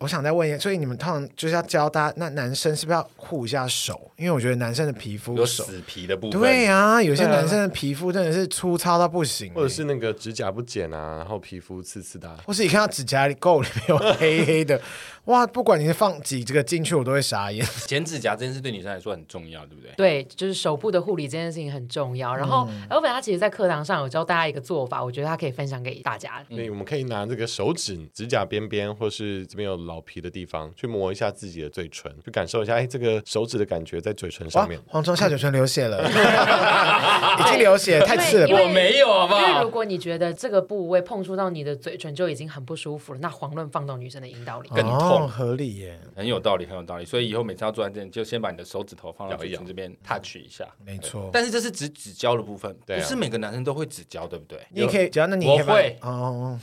[0.01, 4.11] 我想再问一下，所以你们通常就是要教大家，那男生是不是要护一下手？
[4.16, 6.41] 因为我觉得男生的皮肤有死皮的部分。
[6.41, 14.80] 对啊，有些男生的皮肤真的是粗糙到不行，或者是那个指甲不剪啊，然后皮肤刺刺的，或是你看到指甲里垢里面有黑黑的。
[15.27, 17.66] 哇，不管你是放几这个进去，我都会傻眼。
[17.87, 19.93] 剪指甲这件事对女生来说很重要，对不对？
[19.97, 22.35] 对，就是手部的护理这件事情很重要。
[22.35, 26.45] 然后，Elvin 他其实，在课堂上有教大家一个做法，我觉得他可以分享给大家。
[26.49, 34.81] 对，我们可以拿这个手指指甲边边，或是这边有老皮的地方，去磨一下自己的嘴唇，去感受一下，哎，这个手指的感觉在嘴唇上面。
[34.87, 36.09] 黄忠下嘴唇流血了，
[37.41, 38.57] 已经流血，太刺了。
[38.57, 39.41] 我没有，好不好？
[39.41, 45.97] 因为如果你觉得这个部位碰触到你的嘴唇就已经很不舒服了，那遑论放到女生的阴道里更痛，合理耶。
[46.17, 47.05] 很有道理，很有道理。
[47.05, 50.67] 所以以后每次要做完这，就先把你的手指头放到嘴唇这边 touch 一下。
[50.85, 51.31] 没错。
[51.33, 54.59] 但是这是指指交的部分，不是每个男生都会指交，对不对？
[54.71, 56.59] 你可以，只要那你我会哦，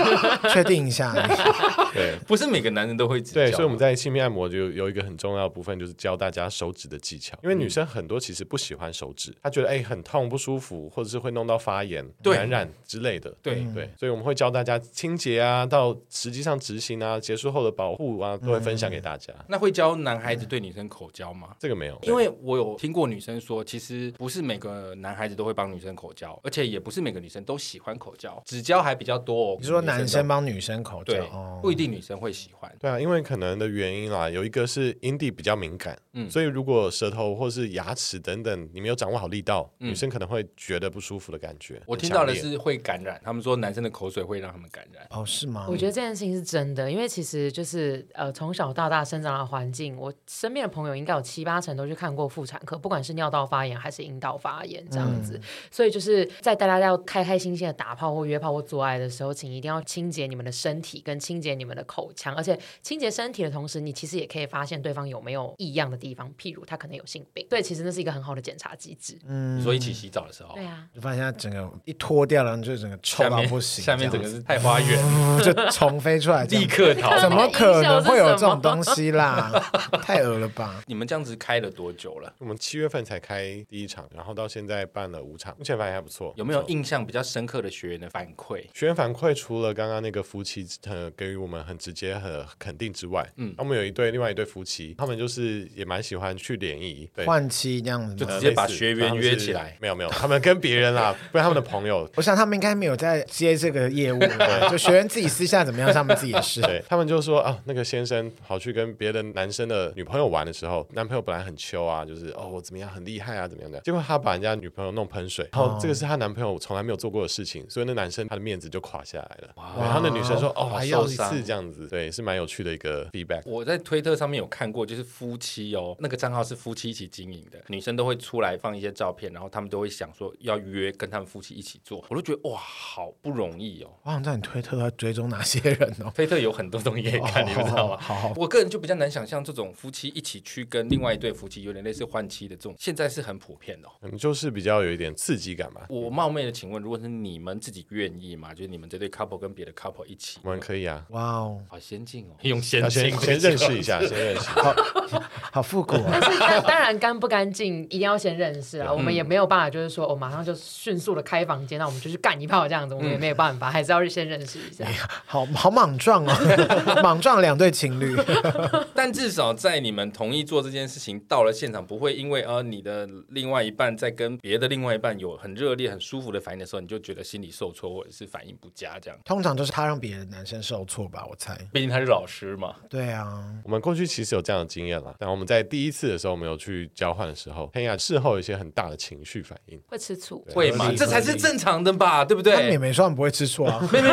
[0.52, 1.12] 确定一下。
[1.92, 3.40] 对，不是每个男人都会指交。
[3.40, 7.36] 对，所以我们在性面按摩就有一个很重要的部分，就是教大家手指的技巧。
[7.42, 13.34] 因为女生很多其实不喜欢手指，她觉得哎很痛不舒服，或者是会弄到发炎、感染之类的。
[13.42, 19.34] 对对，所以我们会教大家清洁啊，到实际上执行啊，结束后的保护啊，都会分享给大家。
[19.48, 21.56] 那会教男孩子对女生口交吗？
[21.58, 29.54] 这个没有，因为我有听过女生说，其实不是每个男孩子都会帮女生口交，而且也不是每个女生都喜欢口交，指交还比较多。
[29.54, 31.28] 哦你说男生帮女生口交，对，
[31.60, 32.72] 不一定女生会喜欢。
[32.78, 41.80] 对啊，因为可能的原因啦，有一个是阴蒂比较敏感，嗯，所以如果舌头或是牙齿等等你没有掌握好力道，女生可能会觉得不舒服的感觉。
[41.86, 45.06] 我听到的是会感染，他们说男生的口水会让他们感染。
[45.10, 45.66] 哦，是吗？
[45.68, 55.40] 我觉得这件事情是真的，因为其实就是呃，从小到大生长的环境，我身边的朋友应该有七八成都去看过妇产科，不管是尿道发炎还是阴道发炎这样子。
[55.70, 67.46] 所以就是在大家要开开心心的打炮或约炮或做爱的时候，请一定要清洁你们的身体跟清洁你们的口腔，而且清洁身体的同时，你其实也可以发现对方有没有异样的地方，譬如他可能有性病。
[67.50, 69.18] 对，其实那是一个很好的检查机制。
[69.26, 74.98] 嗯，所以一起洗澡的时候，对啊，就发现他整个一脱掉了，就整个臭到不行，下面整个是太花园，
[75.42, 77.18] 就虫飞出来，立刻逃。
[77.20, 79.52] 怎么可能会有这种东西啦？
[80.02, 80.82] 太恶了吧！
[80.86, 82.32] 你们这样子开了多久了？
[82.38, 86.32] 我们七月份才开第一场，然后到现在办了五场，目前反应还不错。
[86.36, 88.64] 有没有印象比较深刻的学员的反馈？
[88.74, 99.76] 学员反馈除了刚刚那个夫妻呃给予我们很直接和肯定之外，嗯，我们有一对另外一对夫妻，他们就是也蛮喜欢去联谊换妻这样子，就直接把学员约起来。
[99.80, 102.08] 没有没有，他们跟别人啦，不是他们的朋友。
[102.16, 106.60] 我想他们应该没有在接这个业务，对， 就学员自己私下怎么样，他们自己也是。
[106.62, 119.54] 对，他们就说啊，那个先生跑去跟别的男生的女朋友玩的时候，男朋友本来很秋啊，就是哦我怎么样很厉害啊怎么样的，结果他把人家女朋友弄喷水，然后这个是他男朋友从来没有做过的事情，所以那男生他的面子就垮下来了。
[119.78, 123.42] 然后那女生说哦还要一次这样子，对，是蛮有趣的一个 feedback。
[123.46, 133.90] 我在推特上面有看过，就是夫妻哦，那个账号是夫妻一起经营的，女生都会出来放一些照片，然后他们都会想说要约跟他们夫妻一起做，我都觉得哇好不容易哦。
[134.02, 136.12] 我想知道你推特要追踪哪些人哦？
[136.14, 137.96] 推特有很多东西可以看，你们知道吗？
[138.00, 143.88] 好好，我个人就比较难想象这种夫妻一起去跟另外一对夫妻有点类似换妻的这种，现在是很普遍的。
[144.02, 145.86] 嗯，就是比较有一点刺激感吧。
[145.88, 148.52] 我冒昧的请问，如果是你们自己愿意吗？
[148.54, 151.04] 就是你们这对 couple 跟别的 couple 一起，我们可以啊。
[151.10, 154.48] 哇哦，好先进哦，用先进先先认识一下，先认识。
[154.48, 154.74] 好，
[155.52, 155.94] 好复古。
[155.96, 158.92] 啊但是当然干不干净一定要先认识啊。
[158.92, 164.84] 我们也没有办法，就是说我马上就迅速的开房间，那我们就去干一炮这样子，我们也没有办法，还是要先认识一下。
[165.26, 166.32] 好好莽撞哦，
[167.02, 168.16] 莽撞两对情侣。
[168.94, 179.18] 但至少在你们同意做这件事情，到了现场不会因为呃你的另外一半在跟别的另外一半有很热烈、很舒服的反应的时候，你就觉得心里受挫或者是反应不佳这样。
[179.24, 181.56] 通常都是他让别的男生受挫吧，我猜。
[181.72, 182.74] 毕竟他是老师嘛。
[182.88, 185.14] 对啊，我们过去其实有这样的经验了。
[185.18, 190.92] 然后我们在第一次的时候，我们有去交换的时候，天亚事后有一些很大的情绪反应，会吃醋，会吗？
[190.96, 192.54] 这才是正常的吧，对不对？
[192.54, 193.78] 他们也没说他们不会吃醋啊。
[193.92, 194.08] 没没，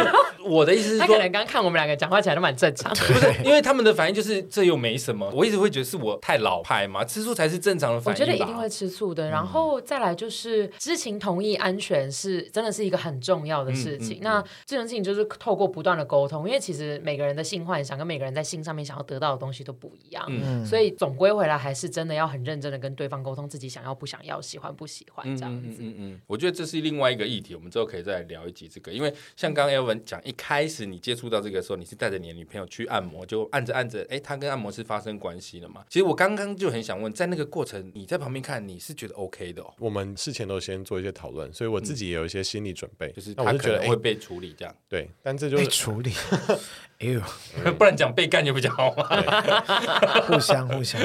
[0.46, 3.44] 我的意思是说，他可能刚看我们两个讲话起来都蛮正常的， 不是？
[3.44, 5.30] 因为他们的反应就是这又没什么。
[5.34, 8.22] 我一直会觉得是我太老派嘛，吃醋才是正常的反应。
[8.22, 9.30] 我觉得一定会吃醋的。
[9.30, 14.20] 然后再来就是知情同意、安全是真的是一个很重要的事情。
[14.22, 25.78] 那这种事情就是透过不断的沟通，因为其实每个人的性幻想跟每个人在性上面想要得到的东西都不一样，嗯，所以总归回来还是真的要很认真的跟对方沟通自己想要不想要、喜欢不喜欢这样子。
[25.82, 28.92] 嗯嗯嗯，我觉得这是另外一个议题，我们之后可以再来聊一集这个。
[28.92, 35.84] 因为像刚刚 Elven 讲，一开始你接触到这个时候，你是带着你的女朋友去按摩，就按着按着，哎，他跟按摩师发生关系了嘛？
[35.90, 39.74] 其实我刚刚就很想问，在那个过程，你在旁边看，你是觉得 OK 的哦？
[39.80, 44.76] 我们事前都先做一些讨论，所以我自己也有一些心理准备，就是他可能会被处理这样。
[44.90, 46.12] 对，但这就是被处理。
[47.00, 47.22] 哎呦，
[47.78, 49.08] 不然讲被干就比较好嘛。
[50.28, 51.02] 互相互相，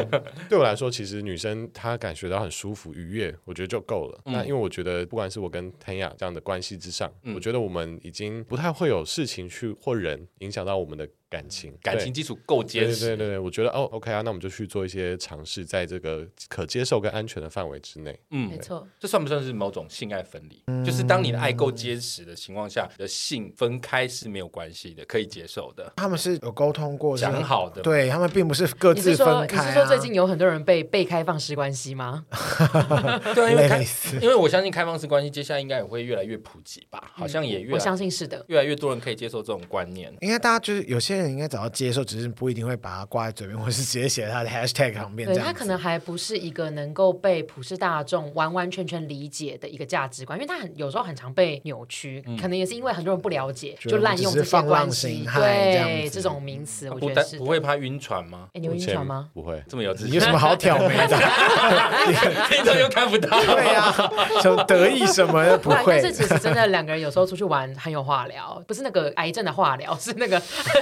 [0.49, 4.21] 对我来说，其实女生她感觉到很舒服愉悦，我觉得就够了。
[4.27, 11.09] 那因为我觉得，不管是我跟 Tanya 这样的关系之上，我觉得我们已经不太会有事情去或人影响到我们的。
[11.31, 18.19] 感情感情基础够坚实，对对对，我觉得哦，OK 啊，那我们就去做一些尝试，在这个可接受跟安全的范围之内。
[18.31, 20.61] 嗯，没错，这算不算是某种性爱分离？
[20.67, 25.93] 嗯、就是当你的爱够坚实的情况下，的性分开是没有关系的，可以接受的。
[25.97, 27.81] 他们是有沟通过，讲好的。
[27.81, 29.65] 对他们并不是各自分开、啊。
[29.67, 32.27] 你是说最近有很多人被被开放式关系吗？
[33.37, 33.87] 对，因为开，
[34.21, 37.13] 因为我相信开放式关系接下来应该也会越来越普及吧？
[37.15, 40.13] 好像也越来，我相信是的，越来越多人可以接受这种观念。
[40.21, 42.01] 应该大家就是有些人应该找到接受。
[42.11, 45.29] 只是不一定会把它挂在嘴边，或是直接写在他的 hashtag 旁边。
[45.29, 55.25] 对，他可能还不是一个能够被普世大众完完全全理解的一个价值观，因为他很有时候很常被扭曲，嗯、可能也是因为很多人不了解，就滥用这些关系。
[55.35, 58.49] 对这，这种名词，我觉得是不，不会怕晕船吗？
[58.55, 59.29] 哎，你会晕船吗？
[59.33, 61.17] 不会，这么有自信，你有什么好挑眉的？
[62.49, 63.41] 听众又看不到。
[63.41, 64.11] 对呀、啊，
[64.43, 66.01] 就得意什么的不会。
[66.01, 70.41] 但是其实真的两个人有时候出去玩很有话聊，不是那个癌症的化疗，是那个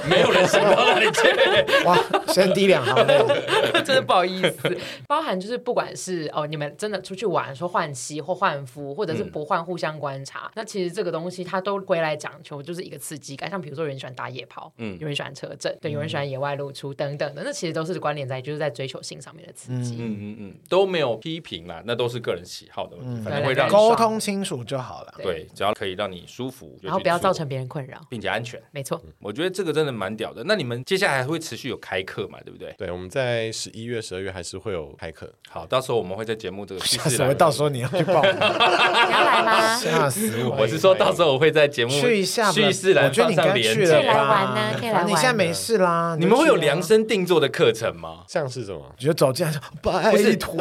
[0.09, 1.85] 没有路人想到哪里去？
[1.85, 2.95] 哇，先低两行
[3.83, 4.77] 真的不好意思。
[5.07, 13.49] 包含就是不管是哦，你们真的出去玩，说换妻或换夫，或者是不换，互相观察，嗯、那其实这个东西它都归来讲求就是一个刺激感。
[13.49, 19.95] 像比如说有人喜欢打野炮，嗯，有人喜欢车震，对，有人喜欢野外露出等等的，那其实都是关联在就是在追求性上面的刺激。
[19.99, 25.13] 嗯嗯嗯，都没有批评啦，那都是个人喜好的问题，嗯、反正会让沟通清楚就好了。
[25.23, 28.61] 对，只要可以让你舒服，然后不要造成别人困扰，并且安全。
[28.71, 30.43] 没错、嗯，我觉得这个真的蛮屌的。
[30.45, 32.37] 那你们接下来还会持续有开课嘛？
[32.43, 32.75] 对不对？
[32.77, 35.31] 对，我们在十一月、十二月还是会有开课。
[35.49, 39.77] 好，到时候我们会在节目这个吓死我，到时候你要去报名，你要来吗？
[39.77, 40.57] 吓死我！
[40.59, 45.07] 我是说到时候我会在节目去一下蓄势来，我觉得你该去了，可以来玩呢，可以来玩。
[45.07, 48.23] 你现在没事啦，你们会有量身定做的课程吗？
[48.27, 48.81] 像是什么？
[48.99, 50.57] 你就走进来说拜托，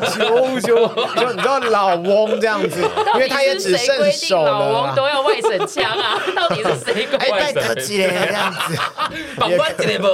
[0.00, 0.88] 求求，
[1.20, 2.80] 就你知道老翁这样子，
[3.14, 4.50] 因为他也只剩手了。
[4.50, 6.18] 老翁都要外省腔啊？
[6.34, 7.06] 到底是谁？
[7.18, 8.78] 哎，戴德基这样子，
[9.36, 10.06] 绑关节不？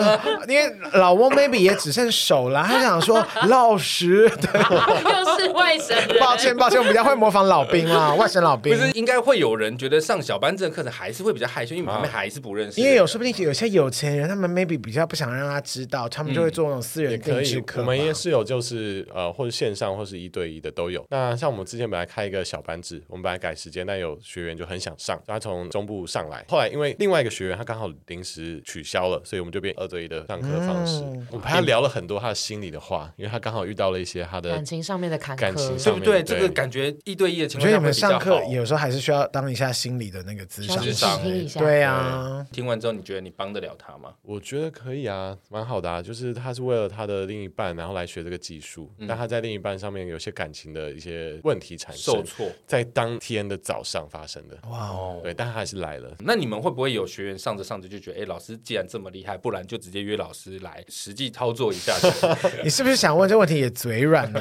[0.50, 6.18] 因为老翁 maybe 也只剩手了，他想说 老实，对， 又是外省人。
[6.20, 8.76] 抱歉抱歉，我比较会模仿老兵啦，外省老兵。
[8.76, 12.80] 不是应该会有人觉得上小班这个课程还是会比较害羞，因为旁边还是不认识。
[12.80, 17.80] 因为有说不定有些有钱人，他们 maybe 比较不想让他知道，他们就会做那种私人定制课。
[17.80, 21.04] 我们也是有，就是呃，或者线上或是一对一的都有。
[21.10, 31.00] 那像我们之前本来开一个小班制，我们本来改时间，但有学员就很想上，他从中部上来，后来因为另外一个学员他刚好临时取消了，所以我们就变二对一的上课方式。
[31.00, 36.22] 嗯、我们还聊了很多他的心里的话，因为他刚好遇到了一些他的感情上面的坎坷，感情对不对？
[36.22, 41.60] 这个感觉一对一的情况，我觉得你们上课有时候还是需要当一下心理的那个咨商，听一下。
[41.60, 44.14] 对啊，听完之后你觉得你帮得了他吗？
[44.22, 54.58] 我觉得可以啊，蛮好的啊，就是他是为了他的另一半，然后来学这个技术，嗯、但他在另一半上面有些感情的一些问题产生，受挫，在当天的早上发生的。
[54.68, 56.14] 哇哦，对，但他还是来了。
[56.20, 61.94] 那你们会不会有学员上着上着就就觉得，哎，老师既然这么厉害，不然就直接约老师来实际操作一下？
[62.64, 64.40] 你是不是想问这问题也嘴软呢？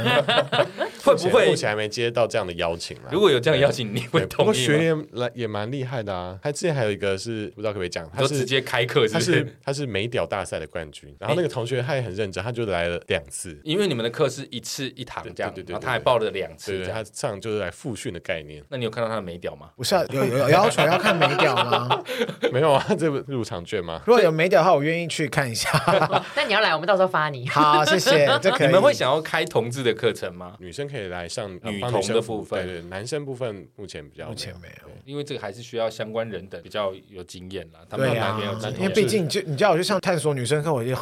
[1.04, 1.50] 会不会？
[1.50, 2.98] 目前还没接到这样的邀请。
[3.12, 4.54] 如果有这样邀请，你会同意吗？
[4.54, 6.38] 学员来也蛮厉害的啊。
[6.42, 11.16] 他之前还有一个是不知道可不可以讲，他是直接开课，他是他是美屌大赛的冠军。
[11.20, 18.64] 然后那个同学他也很认真，他就来了两次，因为你们的课是一次一堂这样，对对对，他还报了两次，对，他上就是来复训的概念。
[18.70, 19.70] 那你有看到他的美屌吗？
[19.76, 22.04] 不是有有要求要看美屌吗？
[22.52, 24.02] 没有啊，这不入场券吗？
[24.06, 25.70] 如果有美屌的话，我愿意去看一下。
[26.36, 27.48] 那你要来，我们到时候发你。
[27.48, 28.26] 好，谢谢。
[28.42, 28.68] 这可以。
[28.68, 30.56] 你们会想要开同志的课程吗？
[30.60, 37.80] 女生可以来上女童的部分，对对，男生部分目前比较目前没有，因为这个还是需要相关人等比较有经验啦。
[37.90, 38.40] 对啊，
[38.78, 40.94] 因为毕竟就你叫我去上探索女生课，我 就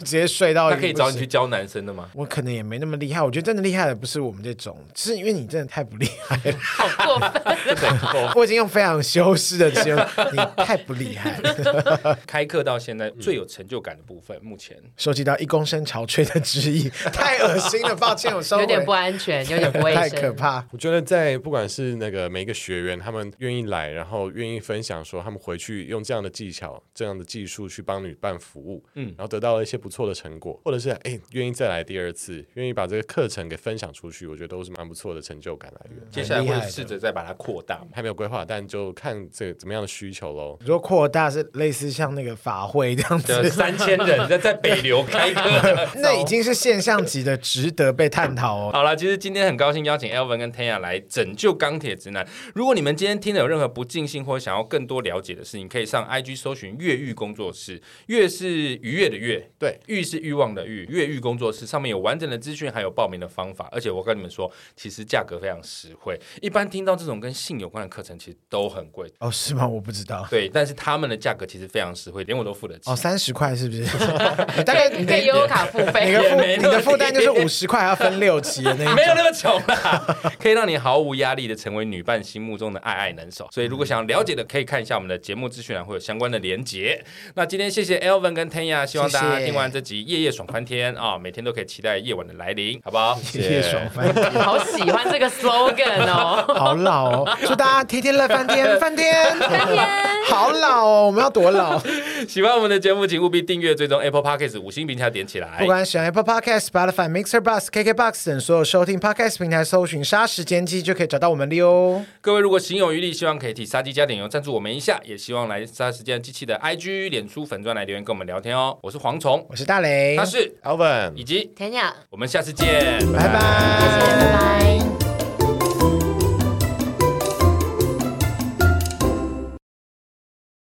[0.00, 0.70] 直接睡到。
[0.70, 2.08] 那可以找你去教男生的吗？
[2.14, 3.20] 我可能也没那么厉害。
[3.20, 6.56] 我觉得真的厉害的不是我们这种，是因为你真的太不厉害了。
[6.58, 8.32] 好过分！
[8.36, 9.90] 我已经用非常修饰的词，
[10.32, 12.18] 你太不厉害了。
[12.26, 18.60] 开课到现在最有成就感的部分，目前收集到一公升潮吹的指引，太恶心了，抱歉，我收。
[18.60, 20.64] 有点不安全，有点不卫生， 太可怕。
[20.72, 36.00] 我觉得在不管是那个每一个学员，他们愿意来，然后愿意分享说他们回去用这样的技巧、这样的技术去帮女伴服务，嗯，然后得到了一些不错的成果，或者是哎愿意再来第二次，愿意把这个课程给分享出去，我觉得都是蛮不错的成就感来源。
[36.10, 40.58] 接下来会试着再把它扩大，还没有规划，但就看这个怎么样的需求喽。
[40.60, 48.70] 如果扩大是类似像那个法会这样子，三千人在在北流开课， 那已经是现象级的，值得被探讨哦。
[48.72, 52.28] 好了，其实今天很高兴邀请 Elvin 跟 Tanya 来拯救钢铁直男。
[52.54, 57.80] 如果你们今天听了有任何不尽兴或者想要更多了解的事情，可以上 IG 搜寻越狱工作室。
[58.08, 60.84] 越是愉悦的越，对，欲是欲望的欲。
[60.90, 63.70] 越狱工作室上面有完整的资讯，还有报名的方法。
[63.72, 66.20] 而且我跟你们说，其实价格非常实惠。
[66.42, 69.10] 一般听到这种跟性有关的课程，其实都很贵。
[69.20, 69.66] 哦，是吗？
[69.66, 70.26] 我不知道。
[70.28, 72.90] 对，但是他们的价格其实非常实惠，连我都付得起。
[72.90, 73.84] 哦，三十块是不是？
[74.62, 78.89] 大概你可以悠游卡付费，你的负你的负担就是五十块，要分六期的那种。
[78.96, 80.02] 没有那么穷啦，
[80.40, 83.48] 可以让你毫无压力的成为女伴心目中的爱爱能手。
[83.50, 87.02] 所以如果想了解的，可以看一下我们的节目资讯栏，会有相关的连结。
[87.34, 93.18] 那今天谢谢 Elvin 跟 Tanya，希望大家听完这集夜夜爽翻天啊，每天都可以期待夜晚的来临，好不好？
[93.34, 99.88] 夜夜爽翻天，好喜欢这个 slogan 哦，好老哦，祝大家天天乐翻天，翻天翻天，
[100.28, 101.80] 好老哦，我们要多老？
[102.28, 105.58] 喜欢我们的节目，请务必订阅、追踪 Apple Podcast 五星评价点起来。
[105.58, 112.04] 不管喜欢 Apple Podcast、Spotify、Mixer、Bus、KKBox 等所有收听 Podcast 平台，搜寻“杀时间机”就可以找到我们了哟。
[112.20, 118.78] 各位如果心有余力，希望可以替杀鸡加点油赞助我们一下，也希望来杀时间机器的 IG、脸书粉专来留言跟我们聊天哦。
[118.82, 125.09] 我是蝗虫，我是大雷，他是 Alvin 以及 Tanya，我们下次见，拜拜，拜拜。